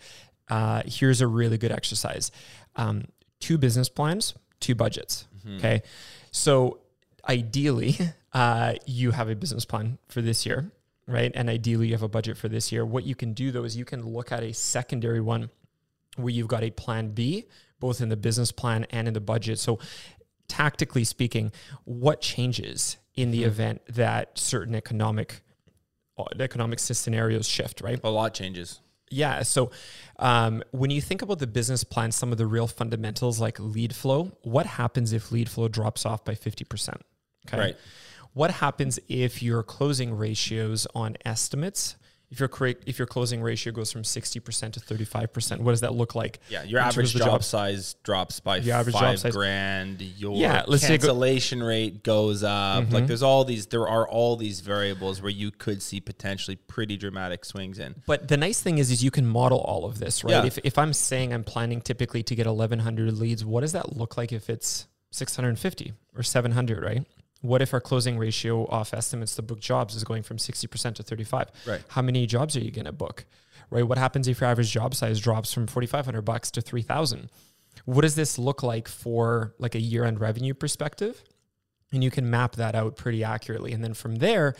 uh, 0.49 0.83
here's 0.85 1.21
a 1.21 1.27
really 1.27 1.57
good 1.57 1.71
exercise. 1.71 2.31
Um, 2.75 3.05
two 3.39 3.57
business 3.57 3.89
plans, 3.89 4.35
two 4.59 4.75
budgets. 4.75 5.27
Okay. 5.57 5.81
So 6.31 6.79
ideally, 7.27 7.97
uh, 8.33 8.73
you 8.85 9.11
have 9.11 9.29
a 9.29 9.35
business 9.35 9.65
plan 9.65 9.97
for 10.07 10.21
this 10.21 10.45
year, 10.45 10.71
right? 11.07 11.31
And 11.33 11.49
ideally, 11.49 11.87
you 11.87 11.93
have 11.93 12.03
a 12.03 12.07
budget 12.07 12.37
for 12.37 12.47
this 12.47 12.71
year. 12.71 12.85
What 12.85 13.03
you 13.05 13.15
can 13.15 13.33
do 13.33 13.51
though 13.51 13.63
is 13.63 13.75
you 13.75 13.85
can 13.85 14.05
look 14.05 14.31
at 14.31 14.43
a 14.43 14.53
secondary 14.53 15.21
one 15.21 15.49
where 16.15 16.33
you've 16.33 16.47
got 16.47 16.63
a 16.63 16.71
plan 16.71 17.09
B, 17.09 17.45
both 17.79 18.01
in 18.01 18.09
the 18.09 18.17
business 18.17 18.51
plan 18.51 18.85
and 18.89 19.07
in 19.07 19.13
the 19.13 19.21
budget. 19.21 19.59
So, 19.59 19.79
tactically 20.47 21.03
speaking, 21.03 21.51
what 21.83 22.21
changes 22.21 22.97
in 23.15 23.31
the 23.31 23.43
event 23.43 23.81
that 23.89 24.37
certain 24.37 24.75
economic 24.75 25.41
uh, 26.17 26.23
economic 26.39 26.79
scenarios 26.79 27.47
shift, 27.47 27.81
right? 27.81 27.99
A 28.03 28.09
lot 28.09 28.33
changes. 28.33 28.79
Yeah. 29.09 29.43
So 29.43 29.71
um, 30.19 30.63
when 30.71 30.89
you 30.89 31.01
think 31.01 31.21
about 31.21 31.39
the 31.39 31.47
business 31.47 31.83
plan, 31.83 32.11
some 32.11 32.31
of 32.31 32.37
the 32.37 32.45
real 32.45 32.67
fundamentals 32.67 33.39
like 33.39 33.59
lead 33.59 33.95
flow, 33.95 34.31
what 34.41 34.65
happens 34.65 35.13
if 35.13 35.31
lead 35.31 35.49
flow 35.49 35.67
drops 35.67 36.05
off 36.05 36.25
by 36.25 36.33
50%? 36.33 36.95
Okay. 37.47 37.57
Right. 37.57 37.77
What 38.33 38.51
happens 38.51 38.99
if 39.07 39.41
your 39.41 39.63
closing 39.63 40.15
ratios 40.15 40.85
on 40.93 41.15
estimates, 41.25 41.95
if 42.29 42.39
your 42.39 42.49
if 42.85 42.99
your 42.99 43.05
closing 43.05 43.41
ratio 43.41 43.71
goes 43.71 43.91
from 43.91 44.01
60% 44.03 44.73
to 44.73 44.79
35%, 44.79 45.59
what 45.59 45.71
does 45.71 45.81
that 45.81 45.93
look 45.93 46.13
like? 46.13 46.39
Yeah, 46.49 46.63
your 46.63 46.81
average 46.81 47.13
job, 47.13 47.27
job- 47.27 47.43
size 47.43 47.95
drops 48.03 48.39
by 48.41 48.57
Your 48.57 48.75
average 48.75 48.95
job 48.95 49.01
five 49.03 49.19
size- 49.19 49.33
grand. 49.33 50.01
Your 50.01 50.35
Yeah, 50.35 50.63
let's 50.67 50.83
say 50.83 50.97
go- 50.97 51.07
cancellation 51.07 51.63
rate 51.63 52.03
goes 52.03 52.43
up. 52.43 52.83
Mm-hmm. 52.83 52.93
Like 52.93 53.07
there's 53.07 53.23
all 53.23 53.45
these, 53.45 53.67
there 53.67 53.87
are 53.87 54.07
all 54.07 54.35
these 54.35 54.59
variables 54.59 55.21
where 55.21 55.31
you 55.31 55.51
could 55.51 55.81
see 55.81 56.01
potentially 56.01 56.57
pretty 56.57 56.97
dramatic 56.97 57.45
swings 57.45 57.79
in. 57.79 57.95
But 58.05 58.27
the 58.27 58.37
nice 58.37 58.61
thing 58.61 58.77
is, 58.77 58.91
is 58.91 59.03
you 59.03 59.11
can 59.11 59.25
model 59.25 59.59
all 59.59 59.85
of 59.85 59.99
this, 59.99 60.23
right? 60.25 60.31
Yeah. 60.31 60.45
If, 60.45 60.59
if 60.65 60.77
I'm 60.77 60.91
saying 60.93 61.33
I'm 61.33 61.45
planning 61.45 61.79
typically 61.79 62.23
to 62.23 62.35
get 62.35 62.45
1,100 62.45 63.13
leads, 63.13 63.45
what 63.45 63.61
does 63.61 63.71
that 63.71 63.95
look 63.95 64.17
like 64.17 64.33
if 64.33 64.49
it's 64.49 64.87
650 65.11 65.93
or 66.15 66.23
700, 66.23 66.83
right? 66.83 67.05
What 67.41 67.61
if 67.61 67.73
our 67.73 67.81
closing 67.81 68.17
ratio 68.17 68.65
off 68.67 68.93
estimates 68.93 69.35
to 69.35 69.41
book 69.41 69.59
jobs 69.59 69.95
is 69.95 70.03
going 70.03 70.23
from 70.23 70.37
60% 70.37 70.95
to 70.95 71.03
35? 71.03 71.51
Right. 71.65 71.81
How 71.89 72.01
many 72.01 72.25
jobs 72.25 72.55
are 72.57 72.61
you 72.61 72.71
going 72.71 72.85
to 72.85 72.91
book? 72.91 73.25
Right? 73.69 73.83
What 73.87 73.97
happens 73.97 74.27
if 74.27 74.41
your 74.41 74.49
average 74.49 74.71
job 74.71 74.95
size 74.95 75.19
drops 75.19 75.53
from 75.53 75.67
4,500 75.67 76.21
bucks 76.21 76.49
to 76.51 76.61
3,000? 76.61 77.29
What 77.85 78.01
does 78.01 78.15
this 78.15 78.39
look 78.39 78.63
like 78.63 78.87
for 78.87 79.53
like 79.59 79.75
a 79.75 79.79
year-end 79.81 80.19
revenue 80.19 80.53
perspective? 80.53 81.23
And 81.91 82.03
you 82.03 82.11
can 82.11 82.29
map 82.29 82.55
that 82.55 82.75
out 82.75 82.95
pretty 82.95 83.23
accurately. 83.23 83.71
And 83.71 83.83
then 83.83 83.93
from 83.93 84.15
there, 84.15 84.55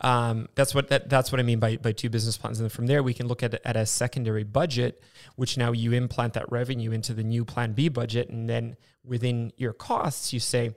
Um, 0.00 0.48
that's 0.54 0.76
what 0.76 0.88
that, 0.90 1.08
that's 1.08 1.32
what 1.32 1.40
I 1.40 1.42
mean 1.42 1.58
by, 1.58 1.76
by 1.76 1.90
two 1.90 2.08
business 2.08 2.38
plans. 2.38 2.60
And 2.60 2.64
then 2.66 2.70
from 2.70 2.86
there, 2.86 3.02
we 3.02 3.12
can 3.14 3.26
look 3.26 3.42
at 3.42 3.60
at 3.64 3.76
a 3.76 3.84
secondary 3.84 4.44
budget, 4.44 5.02
which 5.34 5.56
now 5.58 5.72
you 5.72 5.92
implant 5.92 6.34
that 6.34 6.50
revenue 6.52 6.92
into 6.92 7.12
the 7.14 7.24
new 7.24 7.44
Plan 7.44 7.72
B 7.72 7.88
budget, 7.88 8.28
and 8.28 8.48
then 8.48 8.76
within 9.04 9.52
your 9.56 9.72
costs, 9.72 10.32
you 10.32 10.38
say 10.38 10.70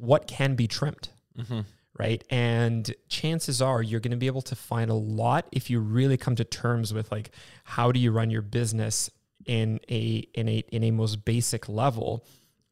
what 0.00 0.26
can 0.26 0.54
be 0.54 0.66
trimmed. 0.66 1.08
Mm-hmm. 1.38 1.60
Right. 1.98 2.24
And 2.30 2.94
chances 3.08 3.60
are 3.60 3.82
you're 3.82 4.00
going 4.00 4.12
to 4.12 4.16
be 4.16 4.26
able 4.26 4.42
to 4.42 4.56
find 4.56 4.90
a 4.90 4.94
lot 4.94 5.46
if 5.52 5.68
you 5.68 5.80
really 5.80 6.16
come 6.16 6.34
to 6.36 6.44
terms 6.44 6.94
with 6.94 7.12
like 7.12 7.30
how 7.64 7.92
do 7.92 8.00
you 8.00 8.10
run 8.10 8.30
your 8.30 8.40
business 8.40 9.10
in 9.44 9.80
a 9.90 10.26
in 10.34 10.48
a 10.48 10.64
in 10.70 10.84
a 10.84 10.90
most 10.92 11.24
basic 11.24 11.68
level 11.68 12.24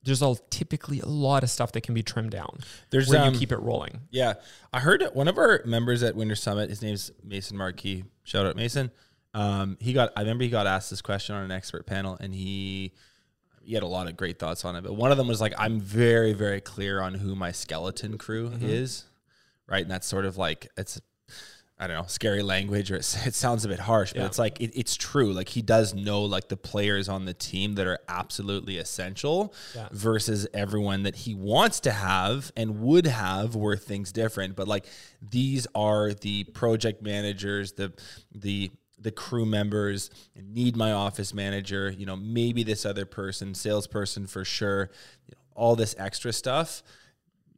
there's 0.04 0.22
all 0.22 0.36
typically 0.50 1.00
a 1.00 1.06
lot 1.06 1.42
of 1.42 1.50
stuff 1.50 1.72
that 1.72 1.82
can 1.82 1.94
be 1.94 2.02
trimmed 2.02 2.30
down. 2.30 2.58
There's 2.90 3.08
where 3.08 3.20
um, 3.20 3.32
you 3.32 3.38
keep 3.38 3.52
it 3.52 3.58
rolling. 3.58 4.00
Yeah, 4.10 4.34
I 4.72 4.80
heard 4.80 5.02
one 5.12 5.28
of 5.28 5.38
our 5.38 5.62
members 5.64 6.02
at 6.02 6.14
Winter 6.14 6.36
Summit. 6.36 6.70
His 6.70 6.82
name's 6.82 7.10
Mason 7.22 7.56
Marquis. 7.56 8.04
Shout 8.24 8.46
out 8.46 8.56
Mason. 8.56 8.90
Um, 9.34 9.76
he 9.80 9.92
got. 9.92 10.12
I 10.16 10.20
remember 10.20 10.44
he 10.44 10.50
got 10.50 10.66
asked 10.66 10.90
this 10.90 11.02
question 11.02 11.34
on 11.34 11.44
an 11.44 11.50
expert 11.50 11.86
panel, 11.86 12.16
and 12.20 12.34
he 12.34 12.92
he 13.68 13.74
had 13.74 13.82
a 13.82 13.86
lot 13.86 14.08
of 14.08 14.16
great 14.16 14.38
thoughts 14.38 14.64
on 14.64 14.76
it. 14.76 14.82
But 14.82 14.94
one 14.94 15.12
of 15.12 15.18
them 15.18 15.28
was 15.28 15.42
like, 15.42 15.52
"I'm 15.58 15.78
very 15.78 16.32
very 16.32 16.60
clear 16.60 17.02
on 17.02 17.14
who 17.14 17.36
my 17.36 17.52
skeleton 17.52 18.16
crew 18.16 18.48
mm-hmm. 18.48 18.66
is." 18.66 19.04
Right, 19.66 19.82
and 19.82 19.90
that's 19.90 20.06
sort 20.06 20.24
of 20.24 20.38
like 20.38 20.68
it's 20.78 20.98
I 21.78 21.86
don't 21.86 21.96
know, 21.96 22.06
scary 22.06 22.42
language, 22.42 22.90
or 22.90 22.96
it, 22.96 23.16
it 23.26 23.34
sounds 23.34 23.66
a 23.66 23.68
bit 23.68 23.78
harsh, 23.78 24.14
but 24.14 24.20
yeah. 24.20 24.26
it's 24.26 24.38
like 24.38 24.58
it, 24.58 24.72
it's 24.74 24.96
true. 24.96 25.34
Like 25.34 25.50
he 25.50 25.60
does 25.60 25.92
know 25.92 26.22
like 26.22 26.48
the 26.48 26.56
players 26.56 27.10
on 27.10 27.26
the 27.26 27.34
team 27.34 27.74
that 27.74 27.86
are 27.86 27.98
absolutely 28.08 28.78
essential 28.78 29.52
yeah. 29.74 29.88
versus 29.92 30.48
everyone 30.54 31.02
that 31.02 31.14
he 31.14 31.34
wants 31.34 31.80
to 31.80 31.92
have 31.92 32.50
and 32.56 32.80
would 32.80 33.06
have 33.06 33.54
were 33.54 33.76
things 33.76 34.12
different. 34.12 34.56
But 34.56 34.66
like 34.66 34.86
these 35.20 35.66
are 35.74 36.14
the 36.14 36.44
project 36.44 37.02
managers, 37.02 37.72
the 37.72 37.92
the 38.34 38.70
the 39.00 39.10
crew 39.10 39.46
members 39.46 40.10
need 40.36 40.76
my 40.76 40.92
office 40.92 41.32
manager. 41.32 41.90
You 41.90 42.06
know, 42.06 42.16
maybe 42.16 42.62
this 42.62 42.84
other 42.84 43.06
person, 43.06 43.54
salesperson 43.54 44.26
for 44.26 44.44
sure. 44.44 44.90
You 45.26 45.34
know, 45.36 45.42
all 45.54 45.76
this 45.76 45.94
extra 45.98 46.32
stuff, 46.32 46.82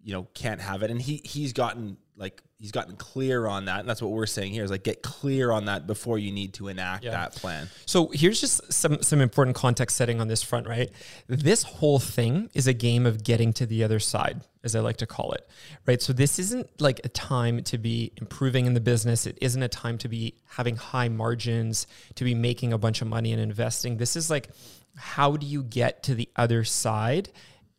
you 0.03 0.13
know, 0.13 0.29
can't 0.35 0.61
have 0.61 0.83
it. 0.83 0.91
And 0.91 1.01
he 1.01 1.21
he's 1.25 1.53
gotten 1.53 1.97
like 2.17 2.43
he's 2.59 2.71
gotten 2.71 2.97
clear 2.97 3.47
on 3.47 3.65
that. 3.65 3.81
And 3.81 3.89
that's 3.89 4.03
what 4.03 4.11
we're 4.11 4.27
saying 4.27 4.53
here 4.53 4.63
is 4.63 4.71
like 4.71 4.85
get 4.85 5.03
clear 5.03 5.51
on 5.51 5.65
that 5.65 5.87
before 5.87 6.19
you 6.19 6.31
need 6.31 6.53
to 6.55 6.69
enact 6.69 7.05
yeah. 7.05 7.13
that 7.13 7.35
plan. 7.35 7.69
So 7.87 8.11
here's 8.13 8.41
just 8.41 8.73
some 8.73 9.03
some 9.03 9.21
important 9.21 9.57
context 9.57 9.97
setting 9.97 10.21
on 10.21 10.29
this 10.29 10.43
front 10.43 10.69
right? 10.69 10.91
This 11.27 11.63
whole 11.63 11.99
thing 11.99 12.51
is 12.55 12.67
a 12.67 12.75
game 12.75 13.07
of 13.07 13.25
getting 13.25 13.53
to 13.55 13.67
the 13.67 13.83
other 13.83 13.99
side 13.99 14.43
as 14.63 14.77
i 14.77 14.81
like 14.81 14.99
to 14.99 15.07
call 15.07 15.33
it 15.33 15.49
right? 15.87 16.03
So 16.03 16.13
this 16.13 16.39
isn't 16.39 16.69
like 16.81 17.01
a 17.03 17.09
time 17.09 17.63
to 17.65 17.79
be 17.79 18.13
improving 18.19 18.67
in 18.67 18.75
the 18.75 18.81
business. 18.81 19.27
It 19.27 19.39
isn't 19.41 19.63
a 19.63 19.69
time 19.69 19.97
to 19.99 20.09
be 20.09 20.35
having 20.45 20.77
high 20.77 21.09
margins 21.09 21.87
to 22.17 22.25
be 22.25 22.35
making 22.35 22.75
a 22.75 22.79
bunch 22.79 23.01
of 23.01 23.09
money 23.09 23.33
and 23.33 23.41
investing. 23.41 23.97
This 23.97 24.17
is 24.17 24.29
like 24.29 24.51
how 24.97 25.37
do 25.37 25.47
you 25.47 25.63
get 25.63 26.03
to 26.05 26.15
the 26.15 26.29
other 26.37 26.65
side 26.65 27.31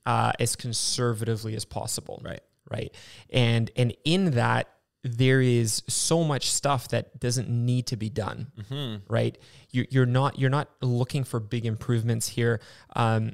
uh, 0.05 0.31
as 0.39 0.55
conservatively 0.55 1.55
as 1.55 1.65
possible 1.65 2.22
right 2.24 2.41
right? 2.72 2.93
And 3.29 3.70
and 3.75 3.96
in 4.03 4.31
that 4.31 4.70
there 5.03 5.41
is 5.41 5.81
so 5.88 6.24
much 6.24 6.50
stuff 6.51 6.89
that 6.89 7.20
doesn't 7.20 7.50
need 7.50 7.88
to 7.88 7.98
be 7.98 8.10
done, 8.10 8.51
mm-hmm. 8.58 9.12
right? 9.12 9.38
You, 9.72 9.86
you're 9.89 10.05
not 10.05 10.39
you're 10.39 10.50
not 10.50 10.70
looking 10.81 11.24
for 11.24 11.39
big 11.39 11.65
improvements 11.65 12.27
here. 12.27 12.62
Um, 12.96 13.34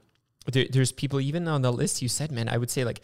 there, 0.52 0.66
there's 0.70 0.94
people 0.94 1.20
even 1.20 1.48
on 1.48 1.62
the 1.62 1.72
list 1.72 2.02
you 2.02 2.08
said, 2.08 2.32
man. 2.32 2.48
I 2.50 2.58
would 2.58 2.72
say 2.72 2.84
like 2.84 3.02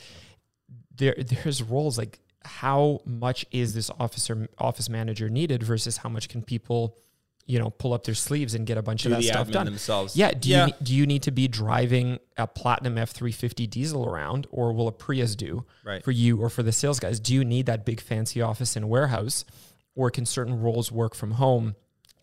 there 0.96 1.15
there's 1.17 1.62
roles 1.62 1.98
like 1.98 2.20
how 2.46 3.00
much 3.05 3.46
is 3.51 3.74
this 3.74 3.89
officer 4.00 4.50
office 4.58 4.89
manager 4.89 5.29
needed 5.29 5.63
versus 5.63 5.98
how 5.98 6.10
much 6.10 6.27
can 6.27 6.41
people 6.41 6.98
you 7.45 7.59
know, 7.59 7.69
pull 7.69 7.93
up 7.93 8.03
their 8.03 8.15
sleeves 8.15 8.55
and 8.55 8.65
get 8.65 8.77
a 8.77 8.81
bunch 8.81 9.03
do 9.03 9.09
of 9.09 9.17
that 9.17 9.23
stuff 9.23 9.51
done 9.51 9.65
themselves. 9.65 10.15
Yeah. 10.15 10.31
Do 10.31 10.50
yeah. 10.50 10.67
you 10.67 10.73
do 10.81 10.95
you 10.95 11.05
need 11.05 11.23
to 11.23 11.31
be 11.31 11.47
driving 11.47 12.19
a 12.38 12.47
platinum 12.47 12.97
F 12.97 13.12
three 13.12 13.31
fifty 13.31 13.67
diesel 13.67 14.05
around, 14.05 14.47
or 14.51 14.73
will 14.73 14.88
a 14.88 14.91
Prius 14.91 15.35
do 15.35 15.65
right. 15.83 16.03
for 16.03 16.12
you 16.12 16.41
or 16.41 16.50
for 16.50 16.63
the 16.63 16.71
sales 16.71 17.00
guys? 17.00 17.19
Do 17.19 17.33
you 17.33 17.43
need 17.43 17.65
that 17.65 17.85
big 17.85 18.00
fancy 18.00 18.41
office 18.41 18.75
and 18.75 18.89
warehouse, 18.89 19.45
or 19.95 20.09
can 20.09 20.25
certain 20.25 20.62
roles 20.62 20.91
work 20.91 21.15
from 21.15 21.31
home? 21.31 21.75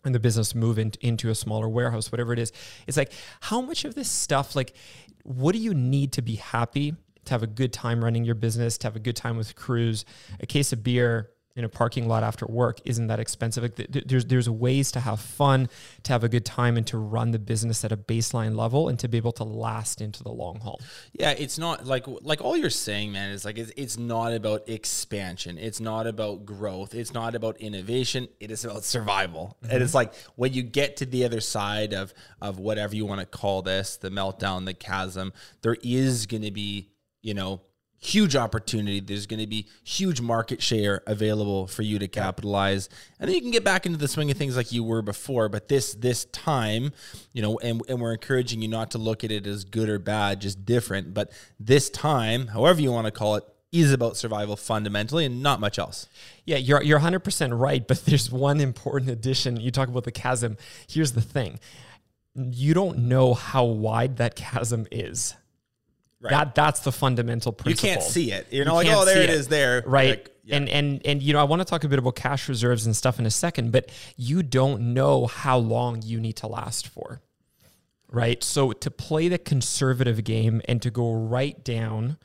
And 0.03 0.15
the 0.15 0.19
business 0.19 0.55
move 0.55 0.79
in, 0.79 0.93
into 1.01 1.29
a 1.29 1.35
smaller 1.35 1.69
warehouse, 1.69 2.11
whatever 2.11 2.33
it 2.33 2.39
is. 2.39 2.51
It's 2.87 2.97
like 2.97 3.11
how 3.39 3.61
much 3.61 3.85
of 3.85 3.93
this 3.93 4.09
stuff, 4.09 4.55
like, 4.55 4.73
what 5.21 5.51
do 5.51 5.59
you 5.59 5.75
need 5.75 6.13
to 6.13 6.23
be 6.23 6.37
happy, 6.37 6.95
to 7.25 7.29
have 7.31 7.43
a 7.43 7.47
good 7.47 7.71
time 7.71 8.03
running 8.03 8.25
your 8.25 8.33
business, 8.33 8.79
to 8.79 8.87
have 8.87 8.95
a 8.95 8.99
good 8.99 9.15
time 9.15 9.37
with 9.37 9.55
crews, 9.55 10.03
a 10.39 10.47
case 10.47 10.73
of 10.73 10.83
beer, 10.83 11.29
in 11.55 11.63
a 11.63 11.69
parking 11.69 12.07
lot 12.07 12.23
after 12.23 12.45
work 12.45 12.79
isn't 12.85 13.07
that 13.07 13.19
expensive. 13.19 13.63
Like 13.63 13.75
there's 13.75 14.25
there's 14.25 14.49
ways 14.49 14.91
to 14.93 14.99
have 14.99 15.19
fun, 15.19 15.69
to 16.03 16.13
have 16.13 16.23
a 16.23 16.29
good 16.29 16.45
time, 16.45 16.77
and 16.77 16.87
to 16.87 16.97
run 16.97 17.31
the 17.31 17.39
business 17.39 17.83
at 17.83 17.91
a 17.91 17.97
baseline 17.97 18.55
level, 18.55 18.87
and 18.87 18.97
to 18.99 19.07
be 19.07 19.17
able 19.17 19.33
to 19.33 19.43
last 19.43 20.01
into 20.01 20.23
the 20.23 20.31
long 20.31 20.59
haul. 20.59 20.79
Yeah, 21.13 21.31
it's 21.31 21.57
not 21.57 21.85
like 21.85 22.05
like 22.07 22.41
all 22.41 22.55
you're 22.55 22.69
saying, 22.69 23.11
man. 23.11 23.31
Is 23.31 23.43
like 23.43 23.57
it's, 23.57 23.71
it's 23.75 23.97
not 23.97 24.33
about 24.33 24.67
expansion. 24.69 25.57
It's 25.57 25.79
not 25.79 26.07
about 26.07 26.45
growth. 26.45 26.95
It's 26.95 27.13
not 27.13 27.35
about 27.35 27.57
innovation. 27.57 28.27
It 28.39 28.51
is 28.51 28.63
about 28.63 28.83
survival. 28.83 29.57
Mm-hmm. 29.63 29.73
And 29.73 29.83
it's 29.83 29.93
like 29.93 30.13
when 30.35 30.53
you 30.53 30.63
get 30.63 30.97
to 30.97 31.05
the 31.05 31.25
other 31.25 31.41
side 31.41 31.93
of 31.93 32.13
of 32.41 32.59
whatever 32.59 32.95
you 32.95 33.05
want 33.05 33.19
to 33.19 33.25
call 33.25 33.61
this, 33.61 33.97
the 33.97 34.09
meltdown, 34.09 34.65
the 34.65 34.73
chasm, 34.73 35.33
there 35.61 35.77
is 35.83 36.25
going 36.25 36.43
to 36.43 36.51
be 36.51 36.89
you 37.21 37.33
know 37.33 37.61
huge 38.01 38.35
opportunity. 38.35 38.99
There's 38.99 39.27
going 39.27 39.39
to 39.39 39.47
be 39.47 39.67
huge 39.83 40.19
market 40.19 40.61
share 40.61 41.01
available 41.05 41.67
for 41.67 41.83
you 41.83 41.99
to 41.99 42.07
capitalize, 42.07 42.89
and 43.19 43.29
then 43.29 43.35
you 43.35 43.41
can 43.41 43.51
get 43.51 43.63
back 43.63 43.85
into 43.85 43.97
the 43.97 44.07
swing 44.07 44.29
of 44.31 44.37
things 44.37 44.57
like 44.57 44.71
you 44.71 44.83
were 44.83 45.01
before. 45.01 45.47
But 45.47 45.69
this 45.69 45.93
this 45.93 46.25
time, 46.25 46.91
you 47.31 47.41
know, 47.41 47.57
and 47.59 47.81
and 47.87 48.01
we're 48.01 48.13
encouraging 48.13 48.61
you 48.61 48.67
not 48.67 48.91
to 48.91 48.97
look 48.97 49.23
at 49.23 49.31
it 49.31 49.47
as 49.47 49.63
good 49.63 49.87
or 49.87 49.99
bad, 49.99 50.41
just 50.41 50.65
different. 50.65 51.13
But 51.13 51.31
this 51.59 51.89
time, 51.89 52.47
however 52.47 52.81
you 52.81 52.91
want 52.91 53.05
to 53.05 53.11
call 53.11 53.35
it. 53.35 53.45
Is 53.73 53.93
about 53.93 54.17
survival 54.17 54.57
fundamentally 54.57 55.23
and 55.23 55.41
not 55.41 55.61
much 55.61 55.79
else. 55.79 56.09
Yeah, 56.45 56.57
you're 56.57 56.83
you're 56.83 56.99
100% 56.99 57.57
right, 57.57 57.87
but 57.87 58.05
there's 58.05 58.29
one 58.29 58.59
important 58.59 59.09
addition. 59.09 59.57
You 59.61 59.71
talk 59.71 59.87
about 59.87 60.03
the 60.03 60.11
chasm. 60.11 60.57
Here's 60.89 61.13
the 61.13 61.21
thing. 61.21 61.57
You 62.35 62.73
don't 62.73 63.07
know 63.07 63.33
how 63.33 63.63
wide 63.63 64.17
that 64.17 64.35
chasm 64.35 64.87
is 64.91 65.35
Right. 66.21 66.29
That 66.29 66.53
that's 66.53 66.81
the 66.81 66.91
fundamental 66.91 67.51
principle. 67.51 67.89
You 67.89 67.95
can't 67.95 68.05
see 68.05 68.31
it. 68.31 68.47
You 68.51 68.63
know, 68.63 68.75
like 68.75 68.87
oh, 68.87 69.05
there 69.05 69.21
it 69.21 69.31
is, 69.31 69.47
there. 69.47 69.83
Right. 69.87 70.09
Like, 70.09 70.35
yeah. 70.43 70.57
And 70.57 70.69
and 70.69 71.01
and 71.03 71.23
you 71.23 71.33
know, 71.33 71.39
I 71.39 71.43
want 71.45 71.61
to 71.61 71.65
talk 71.65 71.83
a 71.83 71.87
bit 71.87 71.97
about 71.97 72.15
cash 72.15 72.47
reserves 72.47 72.85
and 72.85 72.95
stuff 72.95 73.17
in 73.17 73.25
a 73.25 73.31
second, 73.31 73.71
but 73.71 73.89
you 74.17 74.43
don't 74.43 74.93
know 74.93 75.25
how 75.25 75.57
long 75.57 76.03
you 76.03 76.19
need 76.19 76.37
to 76.37 76.47
last 76.47 76.87
for. 76.87 77.21
Right. 78.07 78.43
So 78.43 78.71
to 78.71 78.91
play 78.91 79.29
the 79.29 79.39
conservative 79.39 80.23
game 80.23 80.61
and 80.65 80.79
to 80.83 80.91
go 80.91 81.11
right 81.11 81.63
down 81.63 82.17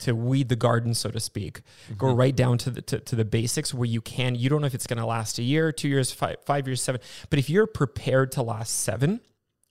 to 0.00 0.14
weed 0.14 0.48
the 0.48 0.56
garden, 0.56 0.94
so 0.94 1.10
to 1.10 1.20
speak, 1.20 1.60
mm-hmm. 1.86 1.94
go 1.94 2.14
right 2.14 2.34
down 2.34 2.56
to 2.58 2.70
the 2.70 2.82
to, 2.82 3.00
to 3.00 3.16
the 3.16 3.24
basics 3.24 3.74
where 3.74 3.86
you 3.86 4.00
can. 4.00 4.36
You 4.36 4.48
don't 4.48 4.60
know 4.60 4.66
if 4.68 4.74
it's 4.74 4.86
going 4.86 4.98
to 4.98 5.06
last 5.06 5.40
a 5.40 5.42
year, 5.42 5.72
two 5.72 5.88
years, 5.88 6.12
five 6.12 6.36
five 6.44 6.68
years, 6.68 6.82
seven. 6.82 7.00
But 7.30 7.40
if 7.40 7.50
you're 7.50 7.66
prepared 7.66 8.30
to 8.32 8.42
last 8.42 8.80
seven, 8.80 9.20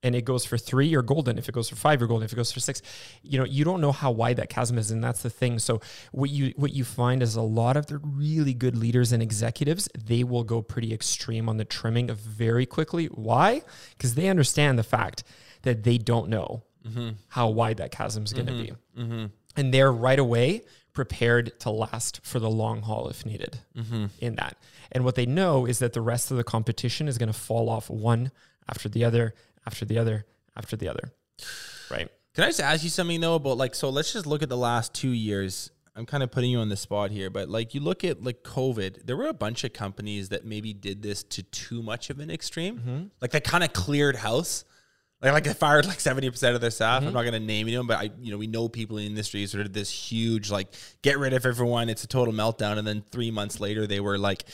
and 0.01 0.15
it 0.15 0.23
goes 0.23 0.45
for 0.45 0.57
three, 0.57 0.87
you're 0.87 1.01
golden. 1.01 1.37
If 1.37 1.49
it 1.49 1.51
goes 1.51 1.69
for 1.69 1.75
five, 1.75 1.99
you're 1.99 2.07
golden. 2.07 2.25
If 2.25 2.33
it 2.33 2.37
goes 2.37 2.51
for 2.51 2.59
six, 2.59 2.81
you 3.21 3.37
know, 3.37 3.45
you 3.45 3.65
don't 3.65 3.81
know 3.81 3.91
how 3.91 4.11
wide 4.11 4.37
that 4.37 4.49
chasm 4.49 4.77
is, 4.77 4.91
and 4.91 5.03
that's 5.03 5.23
the 5.23 5.29
thing. 5.29 5.59
So 5.59 5.81
what 6.11 6.29
you 6.29 6.53
what 6.55 6.73
you 6.73 6.83
find 6.83 7.21
is 7.21 7.35
a 7.35 7.41
lot 7.41 7.75
of 7.75 7.87
the 7.87 7.97
really 7.97 8.53
good 8.53 8.77
leaders 8.77 9.11
and 9.11 9.21
executives, 9.21 9.89
they 9.97 10.23
will 10.23 10.43
go 10.43 10.61
pretty 10.61 10.93
extreme 10.93 11.49
on 11.49 11.57
the 11.57 11.65
trimming 11.65 12.07
very 12.13 12.65
quickly. 12.65 13.07
Why? 13.07 13.61
Because 13.97 14.15
they 14.15 14.29
understand 14.29 14.79
the 14.79 14.83
fact 14.83 15.23
that 15.63 15.83
they 15.83 15.97
don't 15.97 16.29
know 16.29 16.63
mm-hmm. 16.87 17.09
how 17.27 17.49
wide 17.49 17.77
that 17.77 17.91
chasm 17.91 18.23
is 18.23 18.33
going 18.33 18.47
to 18.47 18.53
mm-hmm. 18.53 18.61
be, 18.95 19.01
mm-hmm. 19.01 19.25
and 19.57 19.73
they're 19.73 19.91
right 19.91 20.19
away 20.19 20.63
prepared 20.93 21.57
to 21.61 21.69
last 21.69 22.19
for 22.23 22.39
the 22.39 22.49
long 22.49 22.81
haul 22.81 23.09
if 23.09 23.25
needed 23.25 23.59
mm-hmm. 23.75 24.05
in 24.19 24.35
that. 24.35 24.57
And 24.91 25.05
what 25.05 25.15
they 25.15 25.25
know 25.25 25.65
is 25.65 25.79
that 25.79 25.93
the 25.93 26.01
rest 26.01 26.31
of 26.31 26.37
the 26.37 26.43
competition 26.43 27.07
is 27.07 27.17
going 27.17 27.31
to 27.31 27.37
fall 27.37 27.69
off 27.69 27.89
one 27.89 28.31
after 28.67 28.89
the 28.89 29.03
other 29.03 29.33
after 29.65 29.85
the 29.85 29.97
other 29.97 30.25
after 30.55 30.75
the 30.75 30.87
other. 30.87 31.11
Right. 31.89 32.09
Can 32.35 32.43
I 32.43 32.47
just 32.47 32.61
ask 32.61 32.83
you 32.83 32.89
something 32.89 33.19
though 33.21 33.35
about 33.35 33.57
like 33.57 33.75
so 33.75 33.89
let's 33.89 34.13
just 34.13 34.25
look 34.25 34.43
at 34.43 34.49
the 34.49 34.57
last 34.57 34.93
2 34.93 35.09
years. 35.09 35.71
I'm 35.95 36.05
kind 36.05 36.23
of 36.23 36.31
putting 36.31 36.51
you 36.51 36.59
on 36.59 36.69
the 36.69 36.77
spot 36.77 37.11
here, 37.11 37.29
but 37.29 37.49
like 37.49 37.73
you 37.73 37.81
look 37.81 38.03
at 38.05 38.23
like 38.23 38.43
COVID, 38.43 39.05
there 39.05 39.17
were 39.17 39.27
a 39.27 39.33
bunch 39.33 39.63
of 39.65 39.73
companies 39.73 40.29
that 40.29 40.45
maybe 40.45 40.71
did 40.71 41.01
this 41.01 41.23
to 41.23 41.43
too 41.43 41.83
much 41.83 42.09
of 42.09 42.19
an 42.19 42.31
extreme. 42.31 42.77
Mm-hmm. 42.77 43.03
Like 43.21 43.31
they 43.31 43.41
kind 43.41 43.63
of 43.63 43.73
cleared 43.73 44.15
house. 44.15 44.63
Like, 45.21 45.33
like 45.33 45.43
they 45.43 45.53
fired 45.53 45.85
like 45.85 45.97
70% 45.97 46.55
of 46.55 46.61
their 46.61 46.71
staff. 46.71 46.99
Mm-hmm. 46.99 47.07
I'm 47.07 47.13
not 47.13 47.21
going 47.21 47.33
to 47.33 47.39
name 47.39 47.67
them, 47.67 47.87
but 47.87 47.97
I, 47.97 48.09
you 48.19 48.31
know, 48.31 48.37
we 48.37 48.47
know 48.47 48.69
people 48.69 48.97
in 48.97 49.03
the 49.03 49.09
industry 49.09 49.45
sort 49.47 49.65
of 49.65 49.73
this 49.73 49.91
huge, 49.91 50.49
like, 50.49 50.73
get 51.01 51.19
rid 51.19 51.33
of 51.33 51.45
everyone. 51.45 51.89
It's 51.89 52.03
a 52.03 52.07
total 52.07 52.33
meltdown. 52.33 52.77
And 52.77 52.87
then 52.87 53.03
three 53.11 53.31
months 53.31 53.59
later, 53.59 53.85
they 53.85 53.99
were 53.99 54.17
like, 54.17 54.45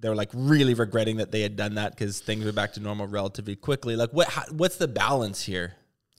they 0.00 0.08
were 0.08 0.16
like 0.16 0.30
really 0.32 0.74
regretting 0.74 1.18
that 1.18 1.30
they 1.30 1.42
had 1.42 1.56
done 1.56 1.74
that 1.74 1.92
because 1.92 2.20
things 2.20 2.44
were 2.44 2.52
back 2.52 2.72
to 2.74 2.80
normal 2.80 3.06
relatively 3.06 3.56
quickly. 3.56 3.94
Like, 3.94 4.10
what, 4.10 4.28
how, 4.28 4.44
what's 4.50 4.76
the 4.76 4.88
balance 4.88 5.42
here? 5.42 5.74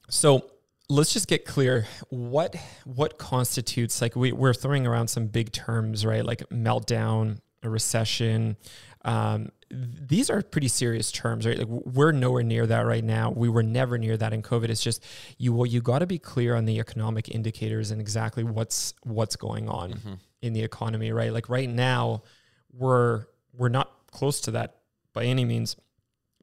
So 0.10 0.50
let's 0.90 1.12
just 1.12 1.28
get 1.28 1.46
clear 1.46 1.88
what 2.10 2.56
what 2.84 3.18
constitutes 3.18 4.02
like 4.02 4.18
we, 4.18 4.34
we're 4.34 4.54
throwing 4.54 4.86
around 4.86 5.08
some 5.08 5.28
big 5.28 5.50
terms 5.54 6.06
right 6.06 6.25
like 6.25 6.40
meltdown 6.50 7.40
a 7.63 7.70
recession. 7.70 8.58
Um, 9.06 9.50
these 9.74 10.30
are 10.30 10.42
pretty 10.42 10.68
serious 10.68 11.12
terms, 11.12 11.46
right? 11.46 11.58
Like 11.58 11.68
we're 11.68 12.12
nowhere 12.12 12.44
near 12.44 12.68
that 12.68 12.82
right 12.82 13.03
now. 13.03 13.32
We 13.32 13.50
were 13.50 13.63
never 13.63 13.98
near 13.98 14.15
that 14.18 14.34
in 14.34 14.42
COVID. 14.42 14.70
It's 14.70 14.84
just 14.84 15.03
you. 15.38 15.53
Well, 15.53 15.65
you 15.65 15.82
got 15.82 16.00
to 16.00 16.06
be 16.06 16.20
clear 16.20 16.56
on 16.56 16.65
the 16.65 16.80
economic 16.80 17.30
indicators 17.30 17.92
and 17.92 18.00
exactly 18.00 18.44
what's 18.44 18.94
what's 19.03 19.36
going 19.36 19.70
on 19.70 19.94
mm-hmm. 19.94 20.13
in 20.42 20.53
the 20.53 20.63
economy, 20.63 21.12
right? 21.12 21.34
Like 21.34 21.50
right 21.50 21.70
now, 21.70 22.24
we're 22.72 23.25
we're 23.53 23.70
not 23.70 23.92
close 24.12 24.42
to 24.42 24.51
that 24.51 24.77
by 25.13 25.25
any 25.25 25.46
means, 25.46 25.75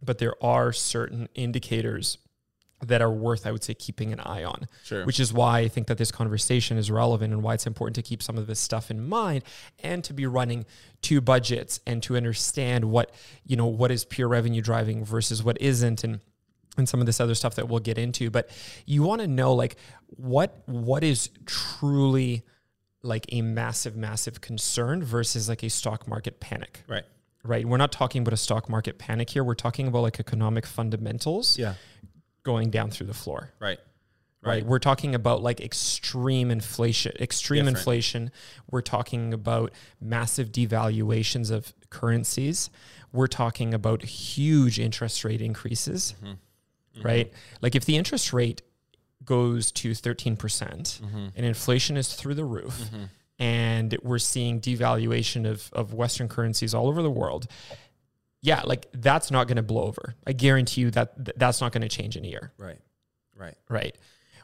but 0.03 0.19
there 0.19 0.35
are 0.43 0.73
certain 0.73 1.29
indicators 1.35 2.19
that 2.83 3.03
are 3.03 3.11
worth, 3.11 3.47
I 3.47 3.53
would 3.53 3.63
say, 3.63 3.75
keeping 3.75 4.13
an 4.13 4.21
eye 4.21 4.45
on. 4.45 4.67
Sure. 4.85 5.05
Which 5.05 5.21
is 5.21 5.33
why 5.33 5.61
I 5.61 5.69
think 5.69 5.87
that 5.89 5.99
this 5.99 6.11
conversation 6.11 6.79
is 6.79 6.91
relevant 6.91 7.33
and 7.33 7.43
why 7.43 7.55
it's 7.55 7.67
important 7.67 7.97
to 7.97 8.03
keep 8.03 8.23
some 8.23 8.39
of 8.39 8.47
this 8.47 8.59
stuff 8.59 8.91
in 8.91 9.07
mind 9.07 9.45
and 9.81 10.03
to 10.05 10.13
be 10.13 10.27
running 10.27 10.65
two 11.03 11.21
budgets 11.21 11.81
and 11.87 12.03
to 12.05 12.17
understand 12.17 12.87
what, 12.87 13.15
you 13.45 13.57
know, 13.57 13.67
what 13.67 13.91
is 13.91 14.05
pure 14.05 14.29
revenue 14.29 14.63
driving 14.63 15.05
versus 15.05 15.43
what 15.43 15.61
isn't 15.61 16.05
and 16.05 16.21
and 16.77 16.89
some 16.89 17.01
of 17.01 17.07
this 17.07 17.21
other 17.21 17.35
stuff 17.35 17.57
that 17.57 17.69
we'll 17.69 17.81
get 17.81 17.99
into. 17.99 18.31
But 18.31 18.49
you 18.87 19.03
want 19.03 19.21
to 19.21 19.27
know 19.27 19.55
like 19.55 19.77
what 20.07 20.63
what 20.67 21.05
is 21.05 21.29
truly 21.45 22.43
like 23.03 23.27
a 23.31 23.43
massive, 23.43 23.97
massive 23.97 24.41
concern 24.41 25.03
versus 25.03 25.49
like 25.49 25.63
a 25.63 25.71
stock 25.71 26.07
market 26.07 26.41
panic. 26.41 26.83
Right. 26.87 27.05
Right. 27.43 27.67
We're 27.67 27.79
not 27.79 27.91
talking 27.91 28.23
about 28.23 28.35
a 28.35 28.39
stock 28.39 28.69
market 28.69 28.99
panic 28.99 29.31
here. 29.31 29.43
We're 29.43 29.55
talking 29.55 29.89
about 29.89 30.03
like 30.03 30.21
economic 30.21 30.65
fundamentals. 30.65 31.59
Yeah 31.59 31.75
going 32.43 32.71
down 32.71 32.91
through 32.91 33.07
the 33.07 33.15
floor. 33.15 33.51
Right. 33.59 33.79
Right. 34.43 34.55
right. 34.55 34.67
We're 34.67 34.79
talking 34.79 35.15
about 35.15 35.43
like 35.43 35.61
extreme 35.61 36.51
inflation, 36.51 37.13
extreme 37.21 37.65
Different. 37.65 37.79
inflation. 37.79 38.31
We're 38.71 38.81
talking 38.81 39.35
about 39.35 39.73
massive 40.01 40.51
devaluations 40.51 41.51
of 41.51 41.75
currencies. 41.91 42.71
We're 43.13 43.27
talking 43.27 43.75
about 43.75 44.03
huge 44.03 44.81
interest 44.81 45.25
rate 45.25 45.43
increases. 45.43 46.15
Mm-hmm. 46.19 46.33
Mm-hmm. 46.33 47.07
Right. 47.07 47.33
Like 47.61 47.75
if 47.75 47.85
the 47.85 47.97
interest 47.97 48.33
rate 48.33 48.63
goes 49.25 49.71
to 49.73 49.91
13% 49.91 50.37
mm-hmm. 50.37 51.17
and 51.37 51.47
inflation 51.47 51.97
is 51.97 52.15
through 52.15 52.35
the 52.35 52.45
roof 52.45 52.79
mm-hmm. 52.79 53.05
and 53.39 53.97
we're 54.03 54.19
seeing 54.19 54.61
devaluation 54.61 55.49
of, 55.49 55.71
of 55.73 55.93
Western 55.93 56.29
currencies 56.29 56.75
all 56.75 56.89
over 56.89 57.03
the 57.03 57.11
world, 57.11 57.47
yeah, 58.43 58.63
like 58.65 58.87
that's 58.93 59.31
not 59.31 59.47
going 59.49 59.57
to 59.57 59.63
blow 59.63 59.85
over. 59.85 60.15
I 60.27 60.33
guarantee 60.33 60.83
you 60.83 60.91
that 60.93 61.25
th- 61.25 61.37
that's 61.37 61.61
not 61.61 61.73
going 61.73 61.83
to 61.83 61.89
change 61.89 62.17
in 62.17 62.25
a 62.25 62.29
year. 62.29 62.53
Right. 62.59 62.79
Right. 63.37 63.57
Right. 63.69 63.97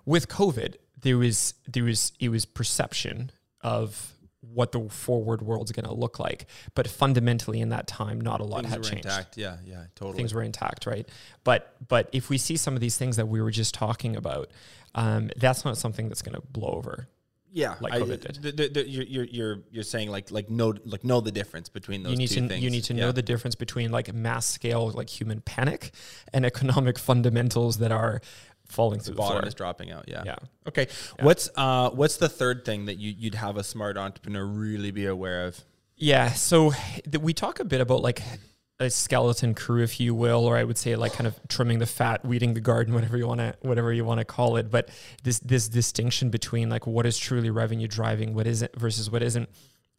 With 0.04 0.28
COVID, 0.28 0.76
there 1.00 1.18
was 1.18 1.54
there 1.66 1.84
was 1.84 2.12
it 2.20 2.28
was 2.28 2.44
perception 2.44 3.30
of 3.62 4.12
what 4.40 4.72
the 4.72 4.88
forward 4.88 5.42
world's 5.42 5.72
going 5.72 5.86
to 5.86 5.94
look 5.94 6.18
like, 6.18 6.46
but 6.74 6.86
fundamentally 6.86 7.60
in 7.60 7.70
that 7.70 7.86
time, 7.86 8.20
not 8.20 8.40
a 8.40 8.44
lot 8.44 8.62
things 8.62 8.74
had 8.74 8.82
changed. 8.84 9.06
Intact. 9.06 9.36
Yeah. 9.36 9.56
Yeah. 9.64 9.84
Totally. 9.94 10.16
Things 10.18 10.34
were 10.34 10.42
intact. 10.42 10.86
Right. 10.86 11.08
But 11.44 11.74
but 11.88 12.08
if 12.12 12.28
we 12.28 12.38
see 12.38 12.56
some 12.56 12.74
of 12.74 12.80
these 12.80 12.96
things 12.96 13.16
that 13.16 13.28
we 13.28 13.40
were 13.40 13.50
just 13.50 13.74
talking 13.74 14.14
about, 14.14 14.50
um, 14.94 15.30
that's 15.36 15.64
not 15.64 15.78
something 15.78 16.08
that's 16.08 16.22
going 16.22 16.34
to 16.34 16.42
blow 16.42 16.68
over 16.70 17.08
yeah, 17.56 17.76
like 17.80 17.94
COVID 17.94 18.20
did. 18.20 18.34
The, 18.42 18.52
the, 18.52 18.68
the, 18.68 18.88
you're 18.88 19.24
you're 19.24 19.58
you're 19.70 19.82
saying 19.82 20.10
like 20.10 20.30
like 20.30 20.50
know 20.50 20.74
like 20.84 21.04
know 21.04 21.22
the 21.22 21.32
difference 21.32 21.70
between 21.70 22.02
those 22.02 22.12
you 22.12 22.18
need 22.18 22.28
two 22.28 22.42
to, 22.42 22.48
things. 22.48 22.62
You 22.62 22.68
need 22.68 22.84
to 22.84 22.94
yeah. 22.94 23.06
know 23.06 23.12
the 23.12 23.22
difference 23.22 23.54
between 23.54 23.90
like 23.90 24.12
mass 24.12 24.44
scale 24.44 24.90
like 24.90 25.08
human 25.08 25.40
panic 25.40 25.94
and 26.34 26.44
economic 26.44 26.98
fundamentals 27.08 27.78
that 27.78 27.92
are 27.92 28.20
falling 28.66 29.00
through 29.00 29.14
the, 29.14 29.18
bottom 29.18 29.48
is 29.48 29.54
dropping 29.54 29.90
out. 29.90 30.04
Yeah. 30.06 30.22
Yeah. 30.26 30.36
Okay. 30.68 30.86
Yeah. 31.18 31.24
What's 31.24 31.48
uh 31.56 31.88
what's 31.90 32.18
the 32.18 32.28
third 32.28 32.66
thing 32.66 32.84
that 32.86 32.98
you 32.98 33.14
you'd 33.16 33.36
have 33.36 33.56
a 33.56 33.64
smart 33.64 33.96
entrepreneur 33.96 34.44
really 34.44 34.90
be 34.90 35.06
aware 35.06 35.46
of? 35.46 35.64
Yeah. 35.96 36.32
So 36.32 36.72
th- 37.10 37.22
we 37.22 37.32
talk 37.32 37.58
a 37.58 37.64
bit 37.64 37.80
about 37.80 38.02
like 38.02 38.20
a 38.78 38.90
skeleton 38.90 39.54
crew, 39.54 39.82
if 39.82 39.98
you 40.00 40.14
will, 40.14 40.44
or 40.44 40.56
I 40.56 40.64
would 40.64 40.76
say 40.76 40.96
like 40.96 41.14
kind 41.14 41.26
of 41.26 41.38
trimming 41.48 41.78
the 41.78 41.86
fat, 41.86 42.24
weeding 42.24 42.54
the 42.54 42.60
garden, 42.60 42.94
whatever 42.94 43.16
you 43.16 43.26
want 43.26 43.40
to, 43.40 43.54
whatever 43.62 43.92
you 43.92 44.04
want 44.04 44.18
to 44.18 44.24
call 44.24 44.56
it. 44.56 44.70
But 44.70 44.90
this 45.22 45.38
this 45.40 45.68
distinction 45.68 46.30
between 46.30 46.68
like 46.68 46.86
what 46.86 47.06
is 47.06 47.18
truly 47.18 47.50
revenue 47.50 47.88
driving, 47.88 48.34
what 48.34 48.46
isn't 48.46 48.74
versus 48.76 49.10
what 49.10 49.22
isn't. 49.22 49.48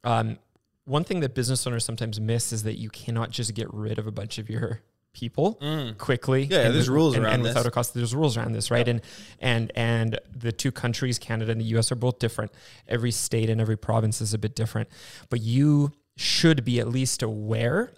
Um, 0.03 0.37
one 0.85 1.03
thing 1.03 1.19
that 1.19 1.35
business 1.35 1.67
owners 1.67 1.83
sometimes 1.83 2.19
miss 2.19 2.53
is 2.53 2.63
that 2.63 2.77
you 2.77 2.89
cannot 2.89 3.31
just 3.31 3.53
get 3.53 3.73
rid 3.73 3.99
of 3.99 4.07
a 4.07 4.11
bunch 4.11 4.37
of 4.37 4.49
your 4.49 4.81
people 5.11 5.57
mm. 5.61 5.97
quickly. 5.97 6.43
Yeah, 6.43 6.59
and 6.59 6.75
there's 6.75 6.89
with, 6.89 6.95
rules 6.95 7.15
and, 7.15 7.25
around 7.25 7.33
and 7.35 7.45
this. 7.45 7.55
without 7.55 7.65
a 7.65 7.71
cost. 7.71 7.93
There's 7.93 8.15
rules 8.15 8.37
around 8.37 8.53
this, 8.53 8.69
right? 8.69 8.87
And 8.87 9.01
and 9.39 9.71
and 9.75 10.19
the 10.33 10.51
two 10.51 10.71
countries, 10.71 11.17
Canada 11.17 11.51
and 11.51 11.59
the 11.59 11.65
U.S., 11.65 11.91
are 11.91 11.95
both 11.95 12.19
different. 12.19 12.51
Every 12.87 13.11
state 13.11 13.49
and 13.49 13.59
every 13.59 13.77
province 13.77 14.21
is 14.21 14.33
a 14.33 14.37
bit 14.37 14.55
different, 14.55 14.87
but 15.29 15.41
you 15.41 15.91
should 16.15 16.63
be 16.63 16.79
at 16.79 16.87
least 16.87 17.21
aware 17.21 17.93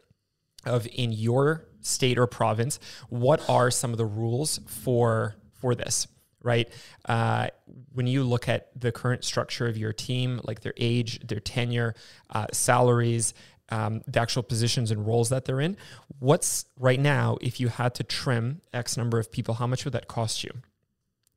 of 0.65 0.87
in 0.93 1.11
your 1.11 1.65
state 1.81 2.17
or 2.17 2.27
province, 2.27 2.79
what 3.09 3.47
are 3.49 3.71
some 3.71 3.91
of 3.91 3.97
the 3.97 4.05
rules 4.05 4.59
for 4.67 5.35
for 5.53 5.75
this? 5.75 6.07
Right. 6.41 6.71
Uh, 7.03 7.47
when 7.91 8.07
you 8.07 8.23
look 8.23 8.47
at 8.47 8.69
the 8.79 8.93
current 8.93 9.25
structure 9.25 9.67
of 9.67 9.77
your 9.77 9.91
team, 9.91 10.39
like 10.45 10.61
their 10.61 10.73
age, 10.77 11.19
their 11.27 11.41
tenure, 11.41 11.95
uh, 12.29 12.47
salaries, 12.53 13.33
um, 13.69 14.01
the 14.07 14.21
actual 14.21 14.41
positions 14.41 14.89
and 14.89 15.05
roles 15.05 15.29
that 15.29 15.43
they're 15.43 15.59
in, 15.59 15.75
what's 16.19 16.65
right 16.77 16.99
now, 16.99 17.37
if 17.41 17.59
you 17.59 17.67
had 17.67 17.93
to 17.95 18.03
trim 18.03 18.61
X 18.73 18.95
number 18.95 19.19
of 19.19 19.31
people, 19.33 19.55
how 19.55 19.67
much 19.67 19.83
would 19.83 19.93
that 19.93 20.07
cost 20.07 20.43
you? 20.45 20.51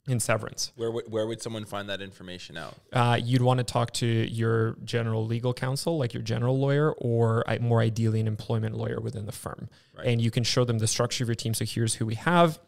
In 0.08 0.18
severance. 0.18 0.72
Where 0.76 0.90
would, 0.90 1.04
where 1.10 1.26
would 1.26 1.40
someone 1.40 1.64
find 1.64 1.88
that 1.88 2.00
information 2.00 2.56
out? 2.56 2.74
Uh, 2.92 3.20
you'd 3.22 3.42
want 3.42 3.58
to 3.58 3.64
talk 3.64 3.92
to 3.94 4.06
your 4.06 4.76
general 4.84 5.24
legal 5.26 5.54
counsel, 5.54 5.96
like 5.96 6.12
your 6.12 6.22
general 6.22 6.58
lawyer, 6.58 6.92
or 6.92 7.44
more 7.60 7.80
ideally 7.80 8.20
an 8.20 8.26
employment 8.26 8.76
lawyer 8.76 9.00
within 9.00 9.26
the 9.26 9.32
firm. 9.32 9.68
Right. 9.96 10.08
And 10.08 10.20
you 10.20 10.30
can 10.30 10.42
show 10.44 10.64
them 10.64 10.78
the 10.78 10.88
structure 10.88 11.22
of 11.24 11.28
your 11.28 11.36
team. 11.36 11.54
So 11.54 11.64
here's 11.64 11.94
who 11.94 12.06
we 12.06 12.16
have 12.16 12.58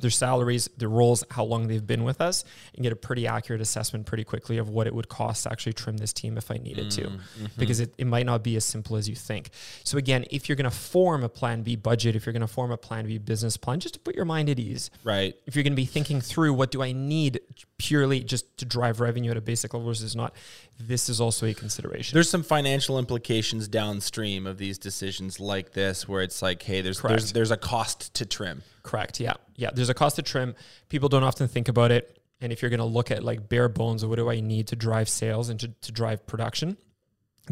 their 0.00 0.10
salaries, 0.10 0.68
their 0.76 0.88
roles, 0.88 1.24
how 1.30 1.44
long 1.44 1.68
they've 1.68 1.86
been 1.86 2.04
with 2.04 2.20
us, 2.20 2.44
and 2.74 2.82
get 2.82 2.92
a 2.92 2.96
pretty 2.96 3.26
accurate 3.26 3.60
assessment 3.60 4.06
pretty 4.06 4.24
quickly 4.24 4.58
of 4.58 4.68
what 4.68 4.86
it 4.86 4.94
would 4.94 5.08
cost 5.08 5.44
to 5.44 5.52
actually 5.52 5.72
trim 5.72 5.96
this 5.98 6.12
team 6.12 6.36
if 6.36 6.50
I 6.50 6.56
needed 6.56 6.86
mm, 6.86 6.94
to. 6.96 7.02
Mm-hmm. 7.02 7.46
Because 7.56 7.80
it, 7.80 7.94
it 7.98 8.06
might 8.06 8.26
not 8.26 8.42
be 8.42 8.56
as 8.56 8.64
simple 8.64 8.96
as 8.96 9.08
you 9.08 9.14
think. 9.14 9.50
So, 9.84 9.98
again, 9.98 10.24
if 10.30 10.48
you're 10.48 10.56
going 10.56 10.70
to 10.70 10.76
form 10.76 11.22
a 11.22 11.28
plan 11.28 11.62
B 11.62 11.76
budget, 11.76 12.16
if 12.16 12.26
you're 12.26 12.32
going 12.32 12.40
to 12.40 12.46
form 12.48 12.70
a 12.70 12.76
plan 12.76 13.06
B 13.06 13.18
business 13.18 13.56
plan, 13.56 13.80
just 13.80 13.94
to 13.94 14.00
put 14.00 14.14
your 14.14 14.24
mind 14.24 14.48
at 14.48 14.58
ease. 14.58 14.90
Right. 15.04 15.34
If 15.46 15.54
you're 15.54 15.62
going 15.62 15.72
to 15.72 15.76
be 15.76 15.86
thinking 15.86 16.20
through 16.20 16.54
what 16.54 16.70
do 16.70 16.82
I 16.82 16.92
need 16.92 17.40
purely 17.82 18.20
just 18.20 18.56
to 18.58 18.64
drive 18.64 19.00
revenue 19.00 19.32
at 19.32 19.36
a 19.36 19.40
basic 19.40 19.74
level 19.74 19.88
versus 19.88 20.14
not, 20.14 20.34
this 20.78 21.08
is 21.08 21.20
also 21.20 21.46
a 21.46 21.54
consideration. 21.54 22.14
There's 22.14 22.30
some 22.30 22.44
financial 22.44 22.96
implications 22.96 23.66
downstream 23.66 24.46
of 24.46 24.56
these 24.56 24.78
decisions 24.78 25.40
like 25.40 25.72
this 25.72 26.08
where 26.08 26.22
it's 26.22 26.42
like, 26.42 26.62
hey, 26.62 26.80
there's, 26.80 27.00
there's, 27.00 27.32
there's 27.32 27.50
a 27.50 27.56
cost 27.56 28.14
to 28.14 28.24
trim. 28.24 28.62
Correct. 28.84 29.18
Yeah. 29.18 29.34
Yeah. 29.56 29.70
There's 29.74 29.88
a 29.88 29.94
cost 29.94 30.16
to 30.16 30.22
trim. 30.22 30.54
People 30.90 31.08
don't 31.08 31.24
often 31.24 31.48
think 31.48 31.66
about 31.68 31.90
it. 31.90 32.20
And 32.40 32.52
if 32.52 32.62
you're 32.62 32.70
going 32.70 32.78
to 32.78 32.84
look 32.84 33.10
at 33.10 33.24
like 33.24 33.48
bare 33.48 33.68
bones, 33.68 34.06
what 34.06 34.16
do 34.16 34.30
I 34.30 34.38
need 34.38 34.68
to 34.68 34.76
drive 34.76 35.08
sales 35.08 35.48
and 35.48 35.58
to, 35.58 35.68
to 35.68 35.92
drive 35.92 36.24
production? 36.26 36.76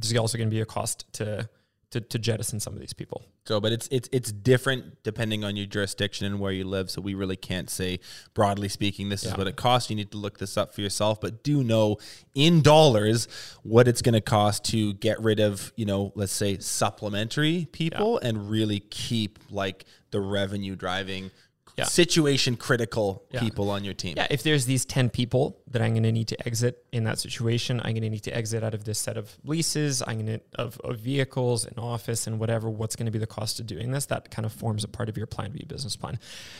There's 0.00 0.16
also 0.16 0.38
going 0.38 0.48
to 0.48 0.54
be 0.54 0.60
a 0.60 0.66
cost 0.66 1.12
to 1.14 1.48
to, 1.90 2.00
to 2.00 2.18
jettison 2.18 2.60
some 2.60 2.72
of 2.72 2.80
these 2.80 2.92
people. 2.92 3.24
So, 3.46 3.60
but 3.60 3.72
it's 3.72 3.88
it's 3.90 4.08
it's 4.12 4.30
different 4.30 5.02
depending 5.02 5.44
on 5.44 5.56
your 5.56 5.66
jurisdiction 5.66 6.26
and 6.26 6.38
where 6.38 6.52
you 6.52 6.64
live. 6.64 6.90
So 6.90 7.00
we 7.00 7.14
really 7.14 7.36
can't 7.36 7.68
say 7.68 8.00
broadly 8.32 8.68
speaking 8.68 9.08
this 9.08 9.24
yeah. 9.24 9.32
is 9.32 9.36
what 9.36 9.46
it 9.46 9.56
costs. 9.56 9.90
You 9.90 9.96
need 9.96 10.12
to 10.12 10.18
look 10.18 10.38
this 10.38 10.56
up 10.56 10.72
for 10.72 10.82
yourself, 10.82 11.20
but 11.20 11.42
do 11.42 11.64
know 11.64 11.98
in 12.34 12.62
dollars 12.62 13.26
what 13.62 13.88
it's 13.88 14.02
going 14.02 14.12
to 14.14 14.20
cost 14.20 14.64
to 14.66 14.94
get 14.94 15.20
rid 15.20 15.40
of 15.40 15.72
you 15.76 15.84
know 15.84 16.12
let's 16.14 16.32
say 16.32 16.58
supplementary 16.58 17.66
people 17.72 18.18
yeah. 18.22 18.28
and 18.28 18.50
really 18.50 18.80
keep 18.80 19.38
like 19.50 19.84
the 20.10 20.20
revenue 20.20 20.76
driving 20.76 21.30
yeah. 21.76 21.84
situation 21.84 22.56
critical 22.56 23.24
yeah. 23.30 23.40
people 23.40 23.70
on 23.70 23.84
your 23.84 23.94
team. 23.94 24.14
Yeah, 24.16 24.26
if 24.30 24.42
there's 24.42 24.66
these 24.66 24.84
10 24.84 25.10
people 25.10 25.58
that 25.70 25.82
I'm 25.82 25.92
going 25.92 26.02
to 26.02 26.12
need 26.12 26.28
to 26.28 26.46
exit 26.46 26.84
in 26.92 27.04
that 27.04 27.18
situation, 27.18 27.80
I'm 27.80 27.92
going 27.92 28.02
to 28.02 28.10
need 28.10 28.24
to 28.24 28.36
exit 28.36 28.62
out 28.62 28.74
of 28.74 28.84
this 28.84 28.98
set 28.98 29.16
of 29.16 29.36
leases, 29.44 30.02
I'm 30.06 30.24
going 30.24 30.38
to 30.38 30.40
of, 30.54 30.78
of 30.80 30.98
vehicles 30.98 31.64
and 31.64 31.78
office 31.78 32.26
and 32.26 32.38
whatever, 32.38 32.68
what's 32.68 32.96
going 32.96 33.06
to 33.06 33.12
be 33.12 33.18
the 33.18 33.26
cost 33.26 33.60
of 33.60 33.66
doing 33.66 33.90
this? 33.90 34.06
That 34.06 34.30
kind 34.30 34.46
of 34.46 34.52
forms 34.52 34.84
a 34.84 34.88
part 34.88 35.08
of 35.08 35.16
your 35.16 35.26
plan 35.26 35.52
B 35.52 35.64
business 35.66 35.96
plan. 35.96 36.18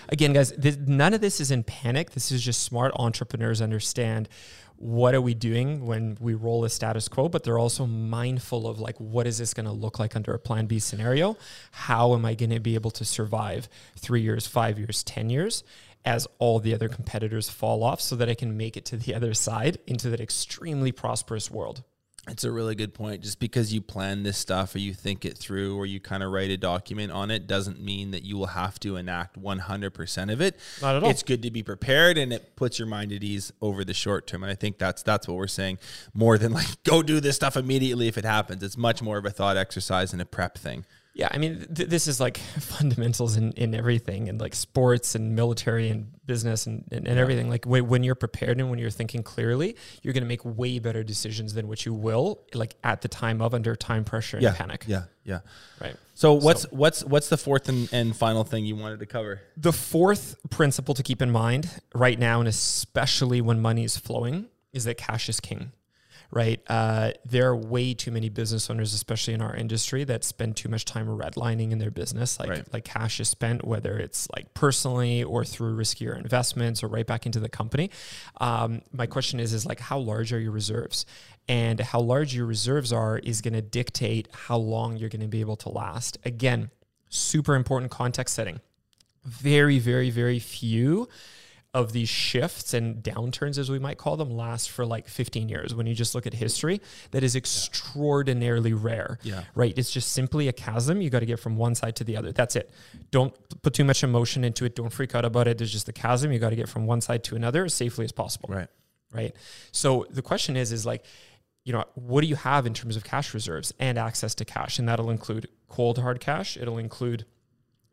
Again, 0.08 0.32
guys, 0.32 0.52
this, 0.52 0.76
none 0.76 1.14
of 1.14 1.20
this 1.20 1.40
is 1.40 1.50
in 1.50 1.62
panic. 1.62 2.12
This 2.12 2.32
is 2.32 2.42
just 2.42 2.62
smart 2.62 2.92
entrepreneurs 2.96 3.60
understand 3.60 4.28
what 4.80 5.14
are 5.14 5.20
we 5.20 5.34
doing 5.34 5.84
when 5.84 6.16
we 6.20 6.32
roll 6.32 6.64
a 6.64 6.70
status 6.70 7.06
quo 7.06 7.28
but 7.28 7.44
they're 7.44 7.58
also 7.58 7.86
mindful 7.86 8.66
of 8.66 8.80
like 8.80 8.96
what 8.98 9.26
is 9.26 9.36
this 9.36 9.52
going 9.52 9.66
to 9.66 9.72
look 9.72 9.98
like 9.98 10.16
under 10.16 10.32
a 10.32 10.38
plan 10.38 10.64
b 10.64 10.78
scenario? 10.78 11.36
How 11.70 12.14
am 12.14 12.24
i 12.24 12.34
going 12.34 12.48
to 12.48 12.60
be 12.60 12.74
able 12.76 12.90
to 12.92 13.04
survive 13.04 13.68
three 13.98 14.22
years 14.22 14.46
five 14.46 14.78
years 14.78 15.02
ten 15.02 15.28
years 15.28 15.64
as 16.06 16.26
all 16.38 16.60
the 16.60 16.72
other 16.72 16.88
competitors 16.88 17.50
fall 17.50 17.84
off 17.84 18.00
so 18.00 18.16
that 18.16 18.30
i 18.30 18.34
can 18.34 18.56
make 18.56 18.74
it 18.74 18.86
to 18.86 18.96
the 18.96 19.14
other 19.14 19.34
side 19.34 19.76
into 19.86 20.08
that 20.08 20.20
extremely 20.20 20.92
prosperous 20.92 21.50
world 21.50 21.84
It's 22.28 22.44
a 22.44 22.50
really 22.50 22.74
good 22.74 22.92
point. 22.92 23.22
Just 23.22 23.40
because 23.40 23.72
you 23.72 23.80
plan 23.80 24.22
this 24.22 24.36
stuff 24.36 24.74
or 24.74 24.78
you 24.78 24.92
think 24.92 25.24
it 25.24 25.38
through 25.38 25.76
or 25.76 25.86
you 25.86 26.00
kind 26.00 26.22
of 26.22 26.30
write 26.30 26.50
a 26.50 26.56
document 26.56 27.10
on 27.12 27.30
it 27.30 27.46
doesn't 27.46 27.82
mean 27.82 28.10
that 28.10 28.24
you 28.24 28.36
will 28.36 28.48
have 28.48 28.78
to 28.80 28.96
enact 28.96 29.40
100% 29.40 30.32
of 30.32 30.40
it. 30.40 30.58
Not 30.82 30.96
at 30.96 31.02
all. 31.02 31.10
It's 31.10 31.22
good 31.22 31.42
to 31.42 31.50
be 31.50 31.62
prepared 31.62 32.18
and 32.18 32.32
it 32.32 32.56
puts 32.56 32.78
your 32.78 32.88
mind 32.88 33.12
at 33.12 33.24
ease 33.24 33.52
over 33.62 33.84
the 33.84 33.94
short 33.94 34.26
term. 34.26 34.42
And 34.42 34.52
I 34.52 34.54
think 34.54 34.78
that's 34.78 35.02
that's 35.02 35.26
what 35.26 35.36
we're 35.38 35.46
saying 35.46 35.78
more 36.12 36.36
than 36.36 36.52
like 36.52 36.82
go 36.84 37.02
do 37.02 37.20
this 37.20 37.36
stuff 37.36 37.56
immediately 37.56 38.06
if 38.06 38.18
it 38.18 38.24
happens. 38.24 38.62
It's 38.62 38.76
much 38.76 39.00
more 39.02 39.16
of 39.16 39.24
a 39.24 39.30
thought 39.30 39.56
exercise 39.56 40.12
and 40.12 40.20
a 40.20 40.26
prep 40.26 40.58
thing. 40.58 40.84
Yeah, 41.12 41.28
I 41.30 41.38
mean, 41.38 41.66
th- 41.74 41.88
this 41.88 42.06
is 42.06 42.20
like 42.20 42.38
fundamentals 42.60 43.36
in, 43.36 43.52
in 43.52 43.74
everything, 43.74 44.28
and 44.28 44.40
like 44.40 44.54
sports 44.54 45.14
and 45.14 45.34
military 45.34 45.88
and 45.88 46.12
business 46.26 46.66
and, 46.66 46.84
and, 46.92 47.08
and 47.08 47.18
everything. 47.18 47.50
Like 47.50 47.64
when, 47.64 47.88
when 47.88 48.04
you're 48.04 48.14
prepared 48.14 48.60
and 48.60 48.70
when 48.70 48.78
you're 48.78 48.90
thinking 48.90 49.22
clearly, 49.22 49.76
you're 50.02 50.14
going 50.14 50.22
to 50.22 50.28
make 50.28 50.44
way 50.44 50.78
better 50.78 51.02
decisions 51.02 51.54
than 51.54 51.66
what 51.68 51.84
you 51.84 51.92
will 51.92 52.40
like 52.54 52.76
at 52.84 53.00
the 53.00 53.08
time 53.08 53.42
of 53.42 53.54
under 53.54 53.74
time 53.74 54.04
pressure 54.04 54.36
and 54.36 54.44
yeah, 54.44 54.54
panic. 54.54 54.84
Yeah, 54.86 55.04
yeah. 55.24 55.40
Right. 55.80 55.96
So 56.14 56.34
what's 56.34 56.64
what's 56.70 57.02
what's 57.04 57.28
the 57.28 57.38
fourth 57.38 57.68
and, 57.68 57.88
and 57.92 58.14
final 58.14 58.44
thing 58.44 58.64
you 58.64 58.76
wanted 58.76 59.00
to 59.00 59.06
cover? 59.06 59.40
The 59.56 59.72
fourth 59.72 60.36
principle 60.50 60.94
to 60.94 61.02
keep 61.02 61.22
in 61.22 61.30
mind 61.30 61.68
right 61.94 62.18
now, 62.18 62.40
and 62.40 62.48
especially 62.48 63.40
when 63.40 63.60
money 63.60 63.84
is 63.84 63.96
flowing, 63.96 64.48
is 64.72 64.84
that 64.84 64.96
cash 64.96 65.28
is 65.28 65.40
king 65.40 65.72
right? 66.32 66.60
Uh, 66.68 67.12
there 67.24 67.48
are 67.48 67.56
way 67.56 67.92
too 67.94 68.10
many 68.10 68.28
business 68.28 68.70
owners, 68.70 68.94
especially 68.94 69.34
in 69.34 69.42
our 69.42 69.54
industry, 69.54 70.04
that 70.04 70.22
spend 70.22 70.56
too 70.56 70.68
much 70.68 70.84
time 70.84 71.06
redlining 71.06 71.72
in 71.72 71.78
their 71.78 71.90
business. 71.90 72.38
Like 72.38 72.48
Right. 72.50 72.72
like 72.72 72.84
cash 72.84 73.18
is 73.20 73.28
spent, 73.28 73.64
whether 73.64 73.98
it's 73.98 74.28
like 74.34 74.54
personally 74.54 75.24
or 75.24 75.44
through 75.44 75.76
riskier 75.76 76.16
investments 76.16 76.82
or 76.82 76.88
right 76.88 77.06
back 77.06 77.26
into 77.26 77.40
the 77.40 77.48
company. 77.48 77.90
Um, 78.40 78.82
my 78.92 79.06
question 79.06 79.40
is, 79.40 79.52
is 79.52 79.66
like 79.66 79.80
how 79.80 79.98
large 79.98 80.32
are 80.32 80.38
your 80.40 80.52
reserves? 80.52 81.04
And 81.48 81.80
how 81.80 82.00
large 82.00 82.32
your 82.34 82.46
reserves 82.46 82.92
are 82.92 83.18
is 83.18 83.40
going 83.40 83.54
to 83.54 83.62
dictate 83.62 84.28
how 84.32 84.56
long 84.56 84.96
you're 84.96 85.08
going 85.08 85.22
to 85.22 85.28
be 85.28 85.40
able 85.40 85.56
to 85.56 85.68
last. 85.68 86.16
Again, 86.24 86.70
super 87.08 87.56
important 87.56 87.90
context 87.90 88.36
setting. 88.36 88.60
Very, 89.24 89.80
very, 89.80 90.10
very 90.10 90.38
few 90.38 91.08
of 91.72 91.92
these 91.92 92.08
shifts 92.08 92.74
and 92.74 92.96
downturns, 93.02 93.56
as 93.56 93.70
we 93.70 93.78
might 93.78 93.96
call 93.96 94.16
them, 94.16 94.30
last 94.30 94.70
for 94.70 94.84
like 94.84 95.06
15 95.06 95.48
years. 95.48 95.72
When 95.74 95.86
you 95.86 95.94
just 95.94 96.14
look 96.16 96.26
at 96.26 96.34
history, 96.34 96.80
that 97.12 97.22
is 97.22 97.36
extraordinarily 97.36 98.72
rare. 98.72 99.18
Yeah. 99.22 99.44
Right. 99.54 99.76
It's 99.76 99.90
just 99.92 100.12
simply 100.12 100.48
a 100.48 100.52
chasm. 100.52 101.00
You 101.00 101.10
got 101.10 101.20
to 101.20 101.26
get 101.26 101.38
from 101.38 101.56
one 101.56 101.74
side 101.74 101.96
to 101.96 102.04
the 102.04 102.16
other. 102.16 102.32
That's 102.32 102.56
it. 102.56 102.70
Don't 103.10 103.34
put 103.62 103.74
too 103.74 103.84
much 103.84 104.02
emotion 104.02 104.44
into 104.44 104.64
it. 104.64 104.74
Don't 104.74 104.92
freak 104.92 105.14
out 105.14 105.24
about 105.24 105.46
it. 105.48 105.58
There's 105.58 105.72
just 105.72 105.88
a 105.88 105.92
chasm. 105.92 106.32
You 106.32 106.38
got 106.38 106.50
to 106.50 106.56
get 106.56 106.68
from 106.68 106.86
one 106.86 107.00
side 107.00 107.22
to 107.24 107.36
another 107.36 107.64
as 107.64 107.74
safely 107.74 108.04
as 108.04 108.12
possible 108.12 108.48
Right. 108.52 108.68
right? 109.12 109.36
So 109.72 110.06
the 110.10 110.22
question 110.22 110.56
is, 110.56 110.72
is 110.72 110.84
like, 110.84 111.04
you 111.64 111.72
know, 111.72 111.84
what 111.94 112.22
do 112.22 112.26
you 112.26 112.36
have 112.36 112.66
in 112.66 112.74
terms 112.74 112.96
of 112.96 113.04
cash 113.04 113.32
reserves 113.34 113.72
and 113.78 113.96
access 113.98 114.34
to 114.36 114.44
cash? 114.44 114.78
And 114.78 114.88
that'll 114.88 115.10
include 115.10 115.46
cold 115.68 115.98
hard 115.98 116.18
cash. 116.18 116.56
It'll 116.56 116.78
include 116.78 117.26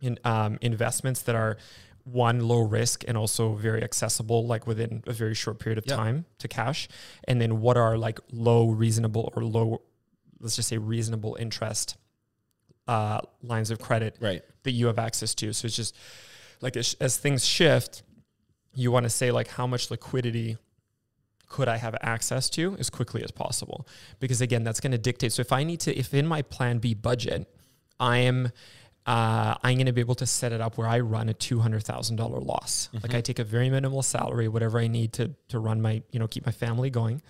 in 0.01 0.17
um, 0.23 0.57
investments 0.61 1.23
that 1.23 1.35
are 1.35 1.57
one 2.11 2.39
low 2.47 2.61
risk 2.61 3.03
and 3.07 3.17
also 3.17 3.53
very 3.53 3.83
accessible, 3.83 4.45
like 4.47 4.65
within 4.65 5.03
a 5.07 5.13
very 5.13 5.33
short 5.33 5.59
period 5.59 5.77
of 5.77 5.85
Yeah. 5.85 5.95
time 5.97 6.25
to 6.39 6.47
cash. 6.47 6.87
And 7.27 7.41
then 7.41 7.59
what 7.59 7.75
are 7.77 7.97
like 7.97 8.19
low 8.31 8.69
reasonable 8.69 9.31
or 9.35 9.43
low, 9.43 9.81
let's 10.39 10.55
just 10.55 10.69
say 10.69 10.77
reasonable 10.77 11.35
interest 11.39 11.97
uh, 12.87 13.19
lines 13.41 13.69
of 13.71 13.79
credit 13.79 14.15
Right. 14.21 14.41
that 14.63 14.71
you 14.71 14.87
have 14.87 14.97
access 14.97 15.35
to. 15.35 15.51
So 15.51 15.65
it's 15.65 15.75
just 15.75 15.93
like 16.61 16.77
as, 16.77 16.95
as 17.01 17.17
things 17.17 17.45
shift, 17.45 18.03
you 18.73 18.91
want 18.91 19.03
to 19.03 19.09
say 19.09 19.29
like 19.31 19.49
how 19.49 19.67
much 19.67 19.91
liquidity 19.91 20.55
could 21.49 21.67
I 21.67 21.77
have 21.77 21.95
access 22.01 22.49
to 22.51 22.75
as 22.79 22.89
quickly 22.89 23.23
as 23.23 23.31
possible? 23.31 23.85
Because 24.19 24.39
again, 24.39 24.63
that's 24.63 24.79
going 24.79 24.91
to 24.93 24.97
dictate. 24.97 25.33
So 25.33 25.41
if 25.41 25.51
I 25.51 25.63
need 25.65 25.81
to, 25.81 25.97
if 25.97 26.13
in 26.13 26.25
my 26.25 26.41
plan 26.41 26.77
B 26.79 26.93
budget, 26.93 27.47
I 27.99 28.19
am, 28.19 28.51
uh, 29.07 29.55
I'm 29.63 29.75
going 29.77 29.85
to 29.85 29.93
be 29.93 30.01
able 30.01 30.15
to 30.15 30.25
set 30.25 30.51
it 30.51 30.59
up 30.59 30.77
where 30.77 30.87
I 30.87 30.99
run 30.99 31.29
a 31.29 31.33
two 31.33 31.59
hundred 31.59 31.83
thousand 31.83 32.17
dollar 32.17 32.39
loss. 32.39 32.89
Like 33.01 33.15
I 33.15 33.21
take 33.21 33.39
a 33.39 33.45
very 33.45 33.69
minimal 33.69 34.03
salary, 34.03 34.49
whatever 34.49 34.79
I 34.79 34.87
need 34.87 35.13
to 35.13 35.33
to 35.47 35.59
run 35.59 35.81
my, 35.81 36.03
you 36.11 36.19
know, 36.19 36.27
keep 36.27 36.45
my 36.45 36.51
family 36.51 36.89
going. 36.89 37.21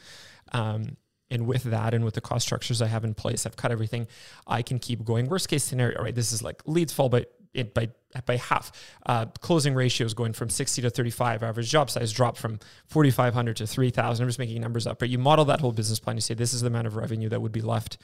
Um, 0.51 0.97
and 1.29 1.45
with 1.45 1.63
that 1.63 1.93
and 1.93 2.03
with 2.03 2.15
the 2.15 2.21
cost 2.21 2.45
structures 2.45 2.81
I 2.81 2.87
have 2.87 3.03
in 3.03 3.13
place, 3.13 3.45
I've 3.45 3.57
cut 3.57 3.71
everything. 3.71 4.07
I 4.47 4.63
can 4.63 4.79
keep 4.79 5.03
going. 5.03 5.27
Worst 5.27 5.49
case 5.49 5.63
scenario, 5.63 6.01
right? 6.01 6.15
This 6.15 6.31
is 6.31 6.41
like 6.41 6.63
leads 6.65 6.93
fall 6.93 7.09
by 7.09 7.25
it 7.53 7.75
by 7.75 7.89
by 8.25 8.37
half. 8.37 8.71
Uh, 9.05 9.25
closing 9.41 9.75
ratios 9.75 10.15
going 10.15 10.33
from 10.33 10.49
60 10.49 10.81
to 10.81 10.89
35. 10.89 11.43
Average 11.43 11.69
job 11.69 11.91
size 11.91 12.11
drop 12.11 12.37
from 12.37 12.59
4,500 12.87 13.57
to 13.57 13.67
3,000. 13.67 14.23
I'm 14.23 14.29
just 14.29 14.39
making 14.39 14.59
numbers 14.61 14.87
up, 14.87 14.97
but 14.97 15.09
you 15.09 15.19
model 15.19 15.45
that 15.45 15.59
whole 15.59 15.73
business 15.73 15.99
plan. 15.99 16.17
You 16.17 16.21
say 16.21 16.33
this 16.33 16.53
is 16.55 16.61
the 16.61 16.67
amount 16.67 16.87
of 16.87 16.95
revenue 16.95 17.29
that 17.29 17.39
would 17.39 17.51
be 17.51 17.61
left 17.61 17.99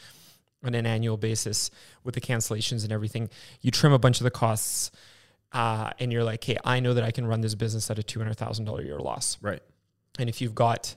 on 0.64 0.76
an 0.76 0.86
annual 0.86 1.18
basis 1.18 1.72
with 2.04 2.16
the 2.16 2.22
cancellations 2.22 2.84
and 2.84 2.92
everything. 2.92 3.30
You 3.62 3.72
trim 3.72 3.94
a 3.94 4.00
bunch 4.00 4.20
of 4.20 4.24
the 4.24 4.32
costs, 4.32 4.92
uh, 5.52 5.92
and 6.00 6.12
you're 6.12 6.24
like, 6.24 6.44
hey, 6.44 6.58
I 6.64 6.80
know 6.80 6.94
that 6.94 7.04
I 7.04 7.12
can 7.12 7.28
run 7.28 7.42
this 7.42 7.56
business 7.56 7.90
at 7.92 8.00
a 8.00 8.02
$200,000 8.02 8.80
a 8.80 8.84
year 8.84 9.00
loss. 9.00 9.38
Right. 9.42 9.62
And 10.18 10.30
if 10.30 10.42
you've 10.42 10.56
got, 10.56 10.96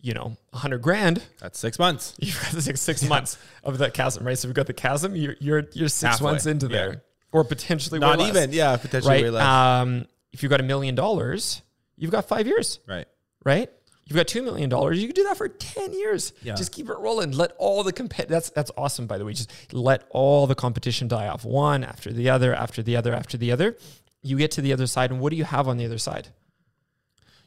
you 0.00 0.14
know, 0.14 0.36
100 0.50 0.78
grand, 0.78 1.22
That's 1.40 1.58
six 1.58 1.78
months. 1.78 2.14
you've 2.20 2.40
got 2.40 2.52
the 2.52 2.62
six, 2.62 2.80
six 2.80 3.06
months 3.06 3.38
of 3.64 3.78
that 3.78 3.94
chasm, 3.94 4.26
right? 4.26 4.38
So 4.38 4.48
we've 4.48 4.54
got 4.54 4.66
the 4.66 4.72
chasm. 4.72 5.14
You're 5.14 5.36
you're, 5.40 5.64
you're 5.72 5.88
six 5.88 6.14
Halfway, 6.14 6.30
months 6.30 6.46
into 6.46 6.66
yeah. 6.66 6.72
there, 6.72 7.02
or 7.32 7.44
potentially 7.44 7.98
Not 7.98 8.18
less, 8.18 8.28
even. 8.28 8.52
Yeah. 8.52 8.76
Potentially 8.76 9.14
right? 9.14 9.22
way 9.24 9.30
less. 9.30 9.44
Um, 9.44 10.06
if 10.32 10.42
you've 10.42 10.50
got 10.50 10.60
a 10.60 10.64
million 10.64 10.94
dollars, 10.94 11.62
you've 11.96 12.10
got 12.10 12.28
five 12.28 12.46
years, 12.46 12.80
right. 12.86 13.06
right? 13.44 13.70
You've 14.08 14.16
got 14.16 14.26
two 14.26 14.42
million 14.42 14.70
dollars. 14.70 15.00
You 15.00 15.06
can 15.08 15.14
do 15.14 15.24
that 15.24 15.36
for 15.36 15.48
ten 15.48 15.92
years. 15.92 16.32
Yeah. 16.42 16.54
Just 16.54 16.72
keep 16.72 16.88
it 16.88 16.96
rolling. 16.98 17.32
Let 17.32 17.52
all 17.58 17.82
the 17.84 17.92
comp. 17.92 18.14
That's 18.16 18.48
that's 18.50 18.70
awesome. 18.76 19.06
By 19.06 19.18
the 19.18 19.24
way, 19.26 19.34
just 19.34 19.52
let 19.72 20.04
all 20.10 20.46
the 20.46 20.54
competition 20.54 21.08
die 21.08 21.28
off 21.28 21.44
one 21.44 21.84
after 21.84 22.10
the 22.12 22.30
other, 22.30 22.54
after 22.54 22.82
the 22.82 22.96
other, 22.96 23.14
after 23.14 23.36
the 23.36 23.52
other. 23.52 23.76
You 24.22 24.36
get 24.38 24.50
to 24.52 24.62
the 24.62 24.72
other 24.72 24.86
side, 24.86 25.10
and 25.10 25.20
what 25.20 25.30
do 25.30 25.36
you 25.36 25.44
have 25.44 25.68
on 25.68 25.76
the 25.76 25.84
other 25.84 25.98
side? 25.98 26.28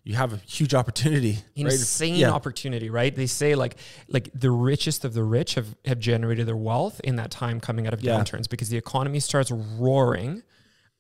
You 0.04 0.16
have 0.16 0.34
a 0.34 0.38
huge 0.38 0.74
opportunity. 0.74 1.34
right? 1.58 1.66
insane 1.74 2.16
Yeah. 2.16 2.32
opportunity, 2.32 2.90
right? 2.90 3.16
They 3.16 3.28
say 3.28 3.56
like 3.56 3.76
like 4.08 4.30
the 4.34 4.50
richest 4.52 5.04
of 5.06 5.14
the 5.14 5.24
rich 5.24 5.56
have, 5.56 5.76
have 5.86 6.00
generated 6.00 6.48
their 6.48 6.56
wealth 6.56 7.00
in 7.04 7.18
that 7.18 7.30
time 7.32 7.60
coming 7.60 7.86
out 7.88 7.94
of 7.94 8.02
Yeah. 8.04 8.18
downturns 8.20 8.50
because 8.50 8.70
the 8.70 8.78
economy 8.78 9.20
starts 9.20 9.52
roaring, 9.52 10.42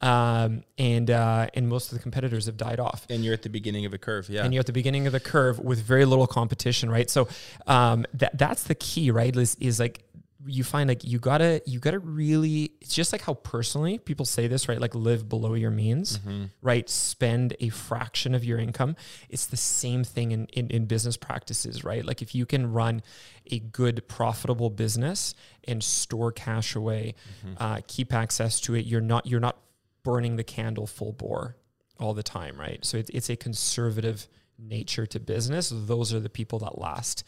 um, 0.01 0.63
and 0.77 1.09
uh, 1.09 1.47
and 1.53 1.67
most 1.67 1.91
of 1.91 1.97
the 1.97 2.01
competitors 2.01 2.47
have 2.47 2.57
died 2.57 2.79
off. 2.79 3.05
And 3.09 3.23
you're 3.23 3.33
at 3.33 3.43
the 3.43 3.49
beginning 3.49 3.85
of 3.85 3.93
a 3.93 3.97
curve. 3.97 4.29
Yeah. 4.29 4.43
And 4.43 4.53
you're 4.53 4.61
at 4.61 4.65
the 4.65 4.73
beginning 4.73 5.07
of 5.07 5.13
the 5.13 5.19
curve 5.19 5.59
with 5.59 5.81
very 5.81 6.05
little 6.05 6.27
competition, 6.27 6.89
right? 6.89 7.09
So 7.09 7.27
um, 7.67 8.05
that 8.15 8.37
that's 8.37 8.63
the 8.63 8.75
key, 8.75 9.11
right? 9.11 9.35
Is, 9.35 9.55
is 9.59 9.79
like 9.79 10.03
you 10.45 10.63
find 10.63 10.87
like 10.87 11.03
you 11.03 11.19
gotta 11.19 11.61
you 11.65 11.79
gotta 11.79 11.99
really 11.99 12.71
it's 12.81 12.95
just 12.95 13.11
like 13.11 13.21
how 13.21 13.33
personally 13.33 13.99
people 13.99 14.25
say 14.25 14.47
this 14.47 14.67
right 14.67 14.79
like 14.81 14.95
live 14.95 15.29
below 15.29 15.53
your 15.53 15.71
means 15.71 16.19
right 16.61 16.89
spend 16.89 17.55
a 17.59 17.69
fraction 17.69 18.33
of 18.33 18.43
your 18.43 18.57
income 18.57 18.95
it's 19.29 19.45
the 19.45 19.57
same 19.57 20.03
thing 20.03 20.31
in, 20.31 20.47
in 20.47 20.69
in 20.69 20.85
business 20.85 21.17
practices 21.17 21.83
right 21.83 22.05
like 22.05 22.21
if 22.21 22.33
you 22.33 22.45
can 22.45 22.71
run 22.71 23.03
a 23.51 23.59
good 23.59 24.07
profitable 24.07 24.69
business 24.69 25.35
and 25.65 25.83
store 25.83 26.31
cash 26.31 26.75
away 26.75 27.13
uh, 27.57 27.79
keep 27.87 28.13
access 28.13 28.59
to 28.59 28.73
it 28.73 28.85
you're 28.85 29.01
not 29.01 29.25
you're 29.27 29.39
not 29.39 29.57
burning 30.03 30.35
the 30.35 30.43
candle 30.43 30.87
full 30.87 31.11
bore 31.13 31.55
all 31.99 32.13
the 32.13 32.23
time 32.23 32.59
right 32.59 32.83
so 32.83 32.97
it's, 32.97 33.09
it's 33.11 33.29
a 33.29 33.35
conservative 33.35 34.27
nature 34.57 35.05
to 35.05 35.19
business 35.19 35.71
those 35.73 36.13
are 36.13 36.19
the 36.19 36.29
people 36.29 36.59
that 36.59 36.77
last 36.77 37.23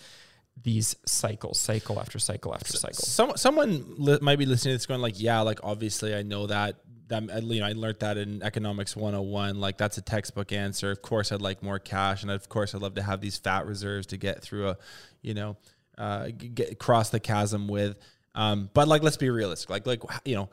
these 0.62 0.96
cycles, 1.06 1.60
cycle 1.60 2.00
after 2.00 2.20
cycle 2.20 2.54
after 2.54 2.74
cycle. 2.74 3.04
Some, 3.04 3.36
someone 3.38 3.84
li- 3.98 4.20
might 4.22 4.38
be 4.38 4.46
listening 4.46 4.74
to 4.74 4.76
this 4.76 4.86
going 4.86 5.02
like, 5.02 5.20
yeah, 5.20 5.42
like 5.42 5.60
obviously 5.64 6.16
I 6.16 6.24
know 6.24 6.48
that. 6.48 6.78
That 7.08 7.44
you 7.44 7.60
know, 7.60 7.68
I 7.68 7.74
learned 7.74 8.00
that 8.00 8.18
in 8.18 8.42
economics 8.42 8.96
101. 8.96 9.60
Like 9.60 9.78
that's 9.78 9.98
a 9.98 10.02
textbook 10.02 10.52
answer. 10.52 10.90
Of 10.90 11.02
course, 11.02 11.32
I'd 11.32 11.42
like 11.42 11.62
more 11.62 11.78
cash, 11.78 12.24
and 12.24 12.32
of 12.32 12.48
course, 12.48 12.74
I'd 12.74 12.82
love 12.82 12.96
to 12.96 13.04
have 13.04 13.20
these 13.20 13.38
fat 13.38 13.68
reserves 13.68 14.08
to 14.08 14.18
get 14.18 14.42
through 14.42 14.70
a, 14.70 14.78
you 15.22 15.34
know, 15.34 15.58
uh, 15.98 16.30
get 16.30 16.80
cross 16.80 17.10
the 17.10 17.20
chasm 17.20 17.68
with. 17.68 17.98
Um, 18.36 18.70
but 18.74 18.88
like, 18.88 19.04
let's 19.04 19.18
be 19.18 19.30
realistic. 19.30 19.70
Like, 19.70 19.86
like 19.86 20.02
you 20.24 20.36
know, 20.36 20.50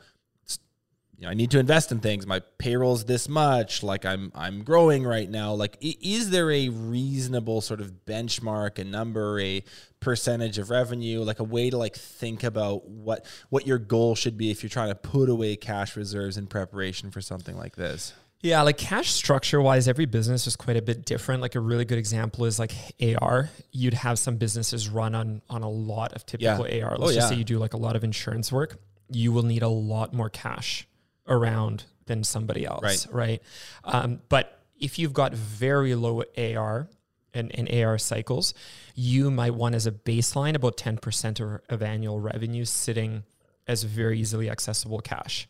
you 1.21 1.27
know, 1.27 1.31
I 1.31 1.35
need 1.35 1.51
to 1.51 1.59
invest 1.59 1.91
in 1.91 1.99
things. 1.99 2.25
My 2.25 2.39
payroll's 2.57 3.05
this 3.05 3.29
much. 3.29 3.83
Like 3.83 4.05
I'm 4.05 4.31
I'm 4.33 4.63
growing 4.63 5.03
right 5.03 5.29
now. 5.29 5.53
Like 5.53 5.77
is 5.79 6.31
there 6.31 6.49
a 6.49 6.69
reasonable 6.69 7.61
sort 7.61 7.79
of 7.79 8.07
benchmark, 8.07 8.79
a 8.79 8.83
number, 8.83 9.39
a 9.39 9.63
percentage 9.99 10.57
of 10.57 10.71
revenue, 10.71 11.21
like 11.21 11.39
a 11.39 11.43
way 11.43 11.69
to 11.69 11.77
like 11.77 11.95
think 11.95 12.43
about 12.43 12.87
what 12.89 13.23
what 13.49 13.67
your 13.67 13.77
goal 13.77 14.15
should 14.15 14.35
be 14.35 14.49
if 14.49 14.63
you're 14.63 14.71
trying 14.71 14.89
to 14.89 14.95
put 14.95 15.29
away 15.29 15.55
cash 15.55 15.95
reserves 15.95 16.37
in 16.37 16.47
preparation 16.47 17.11
for 17.11 17.21
something 17.21 17.55
like 17.55 17.75
this? 17.75 18.13
Yeah, 18.39 18.63
like 18.63 18.79
cash 18.79 19.11
structure 19.11 19.61
wise, 19.61 19.87
every 19.87 20.07
business 20.07 20.47
is 20.47 20.55
quite 20.55 20.75
a 20.75 20.81
bit 20.81 21.05
different. 21.05 21.43
Like 21.43 21.53
a 21.53 21.59
really 21.59 21.85
good 21.85 21.99
example 21.99 22.45
is 22.45 22.57
like 22.57 22.71
AR. 22.99 23.51
You'd 23.71 23.93
have 23.93 24.17
some 24.17 24.37
businesses 24.37 24.89
run 24.89 25.13
on 25.13 25.43
on 25.51 25.61
a 25.61 25.69
lot 25.69 26.13
of 26.13 26.25
typical 26.25 26.63
oh, 26.63 26.67
Yeah. 26.67 26.85
AR. 26.85 26.97
Let's 26.97 27.11
Oh, 27.11 27.13
just 27.13 27.17
yeah. 27.17 27.29
say 27.29 27.35
you 27.35 27.43
do 27.43 27.59
like 27.59 27.75
a 27.75 27.77
lot 27.77 27.95
of 27.95 28.03
insurance 28.03 28.51
work. 28.51 28.79
You 29.07 29.31
will 29.31 29.43
need 29.43 29.61
a 29.61 29.67
lot 29.67 30.15
more 30.15 30.29
cash 30.31 30.87
around 31.27 31.85
than 32.05 32.23
somebody 32.23 32.65
else, 32.65 32.81
Right. 32.83 33.07
right? 33.11 33.41
Um, 33.83 34.21
but 34.29 34.59
if 34.79 34.97
you've 34.99 35.13
got 35.13 35.33
very 35.33 35.95
low 35.95 36.23
AR 36.37 36.87
and, 37.33 37.51
and 37.55 37.69
AR 37.71 37.97
cycles, 37.97 38.53
you 38.95 39.31
might 39.31 39.53
want 39.53 39.75
as 39.75 39.85
a 39.87 39.91
baseline 39.91 40.55
about 40.55 40.75
10% 40.77 41.39
of, 41.39 41.61
of 41.69 41.81
annual 41.81 42.19
revenue 42.19 42.65
sitting 42.65 43.23
as 43.67 43.83
very 43.83 44.19
easily 44.19 44.49
accessible 44.49 44.99
cash, 44.99 45.47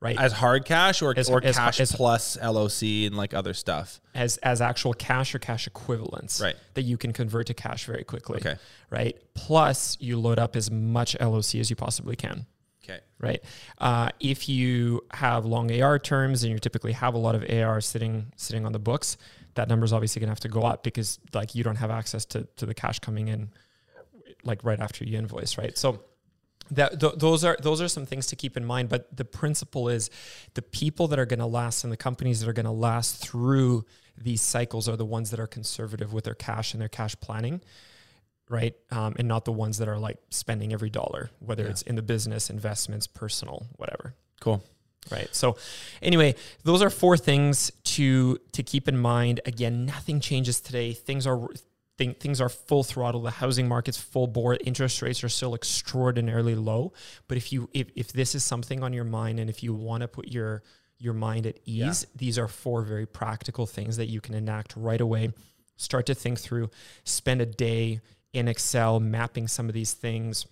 right? 0.00 0.18
As 0.18 0.32
hard 0.32 0.64
cash 0.64 1.02
or, 1.02 1.12
As- 1.16 1.28
or 1.28 1.44
as- 1.44 1.56
cash 1.56 1.80
as- 1.80 1.92
plus 1.92 2.38
LOC 2.40 2.82
and 3.06 3.16
like 3.16 3.34
other 3.34 3.52
stuff. 3.52 4.00
as 4.14 4.36
as 4.38 4.60
actual 4.62 4.94
cash 4.94 5.34
or 5.34 5.38
cash 5.40 5.66
equivalents 5.66 6.40
Right. 6.40 6.56
that 6.74 6.82
you 6.82 6.96
can 6.96 7.12
convert 7.12 7.48
to 7.48 7.54
cash 7.54 7.84
very 7.84 8.04
quickly. 8.04 8.36
Okay. 8.38 8.56
Right. 8.88 9.20
Plus 9.34 9.98
you 10.00 10.18
load 10.18 10.38
up 10.38 10.56
as 10.56 10.70
much 10.70 11.16
LOC 11.20 11.56
as 11.56 11.68
you 11.68 11.76
possibly 11.76 12.16
can. 12.16 12.46
Okay. 12.90 13.00
Right. 13.18 13.44
Uh, 13.78 14.10
if 14.18 14.48
you 14.48 15.02
have 15.12 15.44
long 15.44 15.80
AR 15.80 15.98
terms 15.98 16.42
and 16.42 16.52
you 16.52 16.58
typically 16.58 16.92
have 16.92 17.14
a 17.14 17.18
lot 17.18 17.34
of 17.34 17.44
AR 17.48 17.80
sitting 17.80 18.32
sitting 18.36 18.66
on 18.66 18.72
the 18.72 18.78
books, 18.78 19.16
that 19.54 19.68
number 19.68 19.84
is 19.84 19.92
obviously 19.92 20.20
gonna 20.20 20.30
have 20.30 20.40
to 20.40 20.48
go 20.48 20.62
up 20.62 20.82
because 20.82 21.18
like 21.34 21.54
you 21.54 21.62
don't 21.62 21.76
have 21.76 21.90
access 21.90 22.24
to 22.26 22.46
to 22.56 22.66
the 22.66 22.74
cash 22.74 22.98
coming 22.98 23.28
in 23.28 23.50
like 24.44 24.64
right 24.64 24.80
after 24.80 25.04
you 25.04 25.18
invoice, 25.18 25.58
right? 25.58 25.76
So 25.76 26.00
that 26.70 27.00
th- 27.00 27.14
those 27.16 27.44
are 27.44 27.56
those 27.60 27.80
are 27.80 27.88
some 27.88 28.06
things 28.06 28.28
to 28.28 28.36
keep 28.36 28.56
in 28.56 28.64
mind 28.64 28.88
but 28.88 29.14
the 29.16 29.24
principle 29.24 29.88
is 29.88 30.08
the 30.54 30.62
people 30.62 31.08
that 31.08 31.18
are 31.18 31.26
going 31.26 31.40
to 31.40 31.46
last 31.46 31.82
and 31.82 31.92
the 31.92 31.96
companies 31.96 32.40
that 32.40 32.48
are 32.48 32.52
going 32.52 32.66
to 32.66 32.70
last 32.70 33.16
through 33.16 33.84
these 34.16 34.40
cycles 34.40 34.88
are 34.88 34.96
the 34.96 35.04
ones 35.04 35.30
that 35.30 35.40
are 35.40 35.46
conservative 35.46 36.12
with 36.12 36.24
their 36.24 36.34
cash 36.34 36.72
and 36.72 36.80
their 36.80 36.88
cash 36.88 37.16
planning 37.20 37.60
right? 38.50 38.74
Um, 38.90 39.14
and 39.18 39.26
not 39.28 39.44
the 39.46 39.52
ones 39.52 39.78
that 39.78 39.88
are 39.88 39.98
like 39.98 40.18
spending 40.28 40.72
every 40.72 40.90
dollar 40.90 41.30
whether 41.38 41.62
Yeah. 41.64 41.70
it's 41.70 41.82
in 41.82 41.94
the 41.94 42.02
business 42.02 42.50
investments 42.50 43.06
personal 43.06 43.66
whatever. 43.76 44.14
Cool. 44.40 44.62
right 45.10 45.28
so 45.34 45.56
anyway 46.02 46.34
those 46.64 46.82
are 46.82 46.90
four 46.90 47.16
things 47.16 47.72
to 47.84 48.36
to 48.52 48.62
keep 48.62 48.86
in 48.88 48.98
mind. 48.98 49.40
Again 49.46 49.86
nothing 49.86 50.20
changes 50.20 50.60
today. 50.60 50.92
Things 50.92 51.26
are 51.26 51.48
thing, 51.96 52.14
things 52.14 52.40
are 52.40 52.48
full 52.48 52.82
throttle. 52.82 53.22
The 53.22 53.30
housing 53.30 53.68
market's 53.68 53.98
full 53.98 54.26
bore. 54.26 54.58
Interest 54.64 55.00
rates 55.02 55.22
are 55.22 55.28
still 55.28 55.54
extraordinarily 55.54 56.54
low. 56.54 56.92
But 57.28 57.36
if 57.38 57.52
you 57.52 57.68
if, 57.72 57.88
if 57.94 58.12
this 58.12 58.34
is 58.34 58.42
something 58.44 58.82
on 58.82 58.92
your 58.92 59.04
mind 59.04 59.38
and 59.40 59.48
if 59.48 59.62
you 59.62 59.72
want 59.74 60.00
to 60.02 60.08
put 60.08 60.28
your 60.28 60.62
your 60.98 61.14
mind 61.14 61.46
at 61.46 61.58
ease 61.64 62.06
these 62.14 62.38
are 62.38 62.48
four 62.48 62.82
very 62.82 63.06
practical 63.06 63.66
things 63.66 63.96
that 63.96 64.08
you 64.08 64.20
can 64.20 64.34
enact 64.34 64.74
right 64.76 65.00
away. 65.00 65.32
Start 65.76 66.04
to 66.06 66.14
think 66.14 66.38
through. 66.38 66.68
Spend 67.04 67.40
a 67.40 67.46
day 67.46 68.00
in 68.32 68.48
excel 68.48 69.00
mapping 69.00 69.48
some 69.48 69.68
of 69.68 69.74
these 69.74 69.92
things 69.92 70.46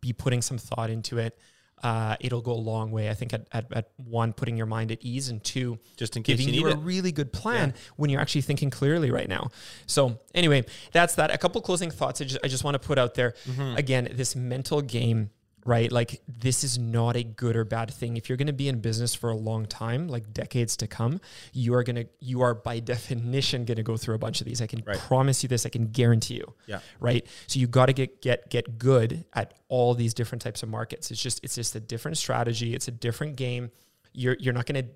be 0.00 0.12
putting 0.12 0.42
some 0.42 0.58
thought 0.58 0.90
into 0.90 1.18
it 1.18 1.38
uh, 1.82 2.16
it'll 2.20 2.40
go 2.40 2.52
a 2.52 2.54
long 2.54 2.90
way. 2.90 3.10
I 3.10 3.14
think 3.14 3.32
at, 3.32 3.46
at, 3.52 3.72
at 3.72 3.90
one, 3.96 4.32
putting 4.32 4.56
your 4.56 4.66
mind 4.66 4.92
at 4.92 4.98
ease, 5.02 5.28
and 5.28 5.42
two, 5.42 5.78
Just 5.96 6.16
in 6.16 6.22
case 6.22 6.38
giving 6.38 6.54
you 6.54 6.62
you, 6.62 6.68
a 6.68 6.70
it. 6.72 6.78
really 6.78 7.12
good 7.12 7.32
plan 7.32 7.74
when 7.96 8.08
you're 8.08 8.20
actually 8.20 8.42
thinking 8.42 8.70
clearly 8.70 9.10
right 9.10 9.28
now. 9.28 9.50
So 9.86 10.20
anyway, 10.34 10.64
that's 10.92 11.16
that. 11.16 11.34
A 11.34 11.38
couple 11.38 11.60
closing 11.60 11.90
thoughts 11.90 12.20
I 12.20 12.24
just, 12.24 12.38
I 12.44 12.48
just 12.48 12.62
want 12.62 12.74
to 12.74 12.78
put 12.78 12.98
out 12.98 13.14
there. 13.14 13.34
Mm-hmm. 13.48 13.76
Again, 13.76 14.08
this 14.12 14.36
mental 14.36 14.80
game, 14.80 15.30
right? 15.64 15.90
Like 15.92 16.20
this 16.26 16.64
is 16.64 16.78
not 16.78 17.16
a 17.16 17.22
good 17.22 17.56
or 17.56 17.64
bad 17.64 17.90
thing. 17.92 18.16
If 18.16 18.28
you're 18.28 18.36
going 18.36 18.46
to 18.48 18.52
be 18.52 18.68
in 18.68 18.80
business 18.80 19.14
for 19.14 19.30
a 19.30 19.36
long 19.36 19.66
time, 19.66 20.08
like 20.08 20.32
decades 20.32 20.76
to 20.78 20.86
come, 20.86 21.20
you 21.52 21.74
are 21.74 21.82
going 21.84 21.96
to, 21.96 22.06
you 22.20 22.40
are 22.42 22.54
by 22.54 22.80
definition 22.94 23.64
going 23.64 23.76
to 23.76 23.82
go 23.82 23.96
through 23.96 24.14
a 24.14 24.18
bunch 24.18 24.40
of 24.40 24.46
these. 24.46 24.60
I 24.60 24.66
can 24.66 24.82
Right. 24.86 24.98
promise 24.98 25.42
you 25.42 25.48
this. 25.48 25.64
I 25.64 25.68
can 25.68 25.88
guarantee 25.88 26.34
you 26.34 26.54
Yeah. 26.66 26.80
right? 27.00 27.26
So 27.46 27.60
you 27.60 27.66
got 27.66 27.86
to 27.86 27.92
get 27.92 28.20
get 28.22 28.50
get 28.50 28.78
good 28.78 29.24
at 29.34 29.54
all 29.68 29.94
these 29.94 30.14
different 30.14 30.42
types 30.42 30.62
of 30.62 30.68
markets. 30.68 31.10
It's 31.10 31.22
just 31.22 31.42
it's 31.44 31.54
just 31.54 31.74
a 31.76 31.80
different 31.80 32.18
strategy. 32.18 32.74
It's 32.74 32.88
a 32.88 32.92
different 32.92 33.36
game. 33.36 33.70
You're 34.12 34.36
you're 34.40 34.54
not 34.54 34.66
going 34.66 34.84
to 34.84 34.90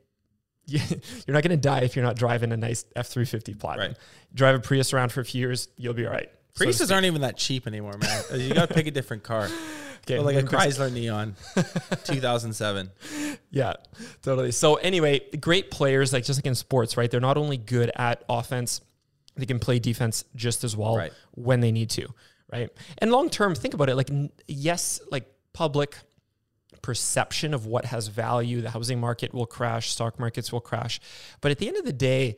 you're 0.69 0.81
not 1.29 1.43
going 1.45 1.51
to 1.51 1.57
die 1.57 1.81
if 1.83 1.95
you're 1.95 2.05
not 2.05 2.17
driving 2.17 2.51
a 2.53 2.57
nice 2.57 2.85
F 2.97 3.07
three 3.07 3.25
fifty 3.25 3.55
Platinum. 3.55 3.89
Right. 3.91 3.97
Drive 4.35 4.57
a 4.57 4.59
Prius 4.59 4.93
around 4.93 5.13
for 5.13 5.21
a 5.21 5.25
few 5.25 5.41
years, 5.41 5.69
you'll 5.77 5.95
be 5.95 6.05
all 6.07 6.13
right. 6.13 6.29
So 6.55 6.65
Priuses 6.65 6.75
speak. 6.87 6.91
aren't 6.93 7.07
even 7.07 7.21
that 7.21 7.37
cheap 7.37 7.67
anymore, 7.67 7.95
man. 7.99 8.41
you 8.41 8.53
got 8.55 8.69
to 8.69 8.75
pick 8.75 8.87
a 8.87 8.91
different 8.91 9.23
car. 9.23 9.49
Okay, 10.09 10.21
like 10.21 10.37
a 10.37 10.43
Chrysler 10.43 10.93
Neon, 10.93 11.35
2007. 12.05 12.91
Yeah, 13.51 13.75
totally. 14.23 14.53
So 14.53 14.77
anyway, 14.77 15.21
great 15.41 15.71
players, 15.73 16.13
like 16.13 16.25
just 16.25 16.39
like 16.39 16.47
in 16.47 16.55
sports, 16.55 16.97
right? 16.97 17.11
They're 17.11 17.21
not 17.21 17.37
only 17.37 17.57
good 17.57 17.91
at 17.97 18.23
offense, 18.29 18.81
they 19.37 19.47
can 19.47 19.59
play 19.59 19.81
defense 19.81 20.25
just 20.37 20.63
as 20.63 20.77
well 20.77 20.97
Right. 20.97 21.13
when 21.33 21.61
they 21.61 21.73
need 21.73 21.91
to, 21.91 22.07
right? 22.53 22.71
And 22.99 23.11
long 23.11 23.31
term, 23.31 23.55
think 23.57 23.75
about 23.75 23.89
it. 23.89 23.97
Like 23.97 24.11
yes, 24.47 25.01
like 25.11 25.27
public 25.53 25.97
perception 26.83 27.53
of 27.53 27.67
what 27.67 27.87
has 27.87 28.07
value, 28.07 28.61
the 28.61 28.71
housing 28.71 29.01
market 29.01 29.35
will 29.35 29.47
crash, 29.47 29.91
stock 29.91 30.21
markets 30.21 30.53
will 30.53 30.61
crash, 30.61 31.01
but 31.41 31.51
at 31.51 31.59
the 31.59 31.67
end 31.67 31.77
of 31.77 31.85
the 31.85 31.93
day, 31.93 32.37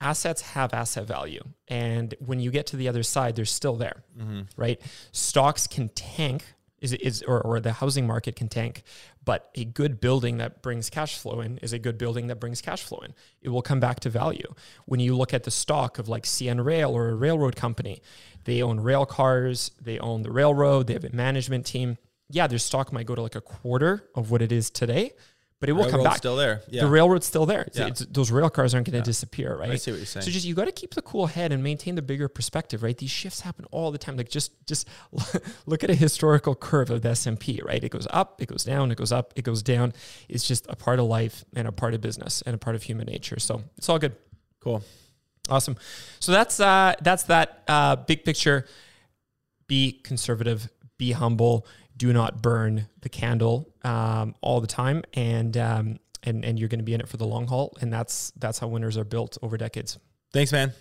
assets 0.00 0.42
have 0.42 0.74
asset 0.74 1.06
value, 1.06 1.42
and 1.68 2.14
when 2.18 2.40
you 2.40 2.50
get 2.50 2.66
to 2.66 2.76
the 2.76 2.88
other 2.88 3.04
side, 3.04 3.36
they're 3.36 3.44
still 3.44 3.76
there, 3.76 4.02
mm-hmm. 4.18 4.40
right? 4.56 4.80
Stocks 5.12 5.68
can 5.68 5.88
tank 5.90 6.53
is 6.84 6.92
is 6.92 7.22
or, 7.22 7.40
or 7.40 7.60
the 7.60 7.72
housing 7.72 8.06
market 8.06 8.36
can 8.36 8.48
tank, 8.48 8.82
but 9.24 9.50
a 9.54 9.64
good 9.64 10.00
building 10.00 10.36
that 10.36 10.62
brings 10.62 10.90
cash 10.90 11.18
flow 11.18 11.40
in 11.40 11.58
is 11.58 11.72
a 11.72 11.78
good 11.78 11.96
building 11.96 12.26
that 12.26 12.38
brings 12.38 12.60
cash 12.60 12.82
flow 12.82 12.98
in. 12.98 13.14
It 13.40 13.48
will 13.48 13.62
come 13.62 13.80
back 13.80 14.00
to 14.00 14.10
value. 14.10 14.54
When 14.84 15.00
you 15.00 15.16
look 15.16 15.32
at 15.32 15.44
the 15.44 15.50
stock 15.50 15.98
of 15.98 16.08
like 16.08 16.24
CN 16.24 16.64
Rail 16.64 16.90
or 16.90 17.08
a 17.08 17.14
railroad 17.14 17.56
company, 17.56 18.02
they 18.44 18.62
own 18.62 18.78
rail 18.80 19.06
cars, 19.06 19.70
they 19.80 19.98
own 19.98 20.22
the 20.22 20.30
railroad, 20.30 20.86
they 20.86 20.92
have 20.92 21.04
a 21.04 21.16
management 21.16 21.64
team. 21.64 21.96
Yeah, 22.30 22.46
their 22.46 22.58
stock 22.58 22.92
might 22.92 23.06
go 23.06 23.14
to 23.14 23.22
like 23.22 23.34
a 23.34 23.40
quarter 23.40 24.08
of 24.14 24.30
what 24.30 24.42
it 24.42 24.52
is 24.52 24.70
today, 24.70 25.12
but 25.64 25.70
it 25.70 25.72
will 25.72 25.90
come 25.90 26.02
back. 26.02 26.18
still 26.18 26.36
there. 26.36 26.60
Yeah. 26.68 26.82
The 26.82 26.88
railroad's 26.90 27.26
still 27.26 27.46
there. 27.46 27.62
It's- 27.62 27.78
Yeah. 27.78 27.86
it's- 27.86 28.06
those 28.10 28.30
rail 28.30 28.50
cars 28.50 28.74
aren't 28.74 28.86
going 28.90 29.00
to 29.02 29.04
disappear, 29.04 29.56
right? 29.56 29.70
I 29.70 29.76
see 29.76 29.90
what 29.92 29.96
you're 29.96 30.06
saying. 30.06 30.24
So 30.26 30.30
just 30.30 30.44
you 30.44 30.54
got 30.54 30.66
to 30.66 30.72
keep 30.72 30.94
the 30.94 31.02
cool 31.02 31.26
head 31.26 31.52
and 31.52 31.62
maintain 31.62 31.94
the 31.94 32.02
bigger 32.02 32.28
perspective, 32.28 32.82
right? 32.82 32.96
These 32.96 33.10
shifts 33.10 33.40
happen 33.40 33.64
all 33.70 33.90
the 33.90 33.98
time. 33.98 34.16
Like 34.16 34.28
just 34.28 34.52
just 34.66 34.86
look 35.66 35.82
at 35.82 35.90
a 35.90 35.94
historical 35.94 36.54
curve 36.54 36.90
of 36.90 37.02
the 37.02 37.08
S&P, 37.10 37.60
right? 37.64 37.82
It 37.82 37.88
goes 37.90 38.06
up, 38.10 38.42
it 38.42 38.46
goes 38.48 38.64
down, 38.64 38.90
it 38.92 38.98
goes 38.98 39.12
up, 39.12 39.32
it 39.36 39.42
goes 39.42 39.62
down. 39.62 39.92
It's 40.28 40.46
just 40.46 40.66
a 40.68 40.76
part 40.76 40.98
of 40.98 41.06
life 41.06 41.44
and 41.56 41.66
a 41.66 41.72
part 41.72 41.94
of 41.94 42.00
business 42.02 42.42
and 42.42 42.54
a 42.54 42.58
part 42.58 42.76
of 42.76 42.82
human 42.82 43.06
nature. 43.06 43.38
So 43.40 43.62
it's 43.78 43.88
all 43.88 43.98
good. 43.98 44.14
cool. 44.60 44.82
Awesome. 45.48 45.76
So 46.20 46.32
that's 46.32 46.58
uh 46.60 46.94
that's 47.02 47.24
that 47.24 47.62
uh 47.68 47.96
big 47.96 48.24
picture. 48.24 48.66
Be 49.66 49.92
conservative, 49.92 50.68
be 50.98 51.12
humble, 51.12 51.66
do 51.96 52.12
not 52.12 52.42
burn 52.42 52.88
the 53.02 53.08
candle 53.08 53.68
um, 53.84 54.34
all 54.40 54.60
the 54.60 54.66
time 54.66 55.02
and 55.14 55.56
um 55.56 55.98
and, 56.26 56.42
and 56.42 56.58
you're 56.58 56.70
going 56.70 56.78
to 56.78 56.84
be 56.84 56.94
in 56.94 57.00
it 57.00 57.08
for 57.08 57.18
the 57.18 57.26
long 57.26 57.46
haul 57.46 57.76
and 57.80 57.92
that's 57.92 58.32
that's 58.36 58.58
how 58.58 58.66
winners 58.66 58.96
are 58.96 59.04
built 59.04 59.36
over 59.42 59.56
decades. 59.56 59.98
Thanks, 60.32 60.52
man. 60.52 60.72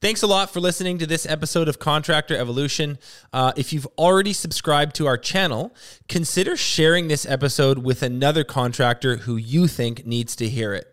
Thanks 0.00 0.22
a 0.22 0.28
lot 0.28 0.50
for 0.50 0.60
listening 0.60 0.98
to 0.98 1.06
this 1.06 1.26
episode 1.26 1.68
of 1.68 1.80
Contractor 1.80 2.36
Evolution. 2.36 2.98
Uh, 3.32 3.52
if 3.56 3.72
you've 3.72 3.86
already 3.98 4.32
subscribed 4.32 4.94
to 4.94 5.06
our 5.08 5.18
channel, 5.18 5.74
consider 6.08 6.56
sharing 6.56 7.08
this 7.08 7.26
episode 7.26 7.78
with 7.78 8.04
another 8.04 8.44
contractor 8.44 9.16
who 9.16 9.34
you 9.34 9.66
think 9.66 10.06
needs 10.06 10.36
to 10.36 10.48
hear 10.48 10.72
it. 10.72 10.86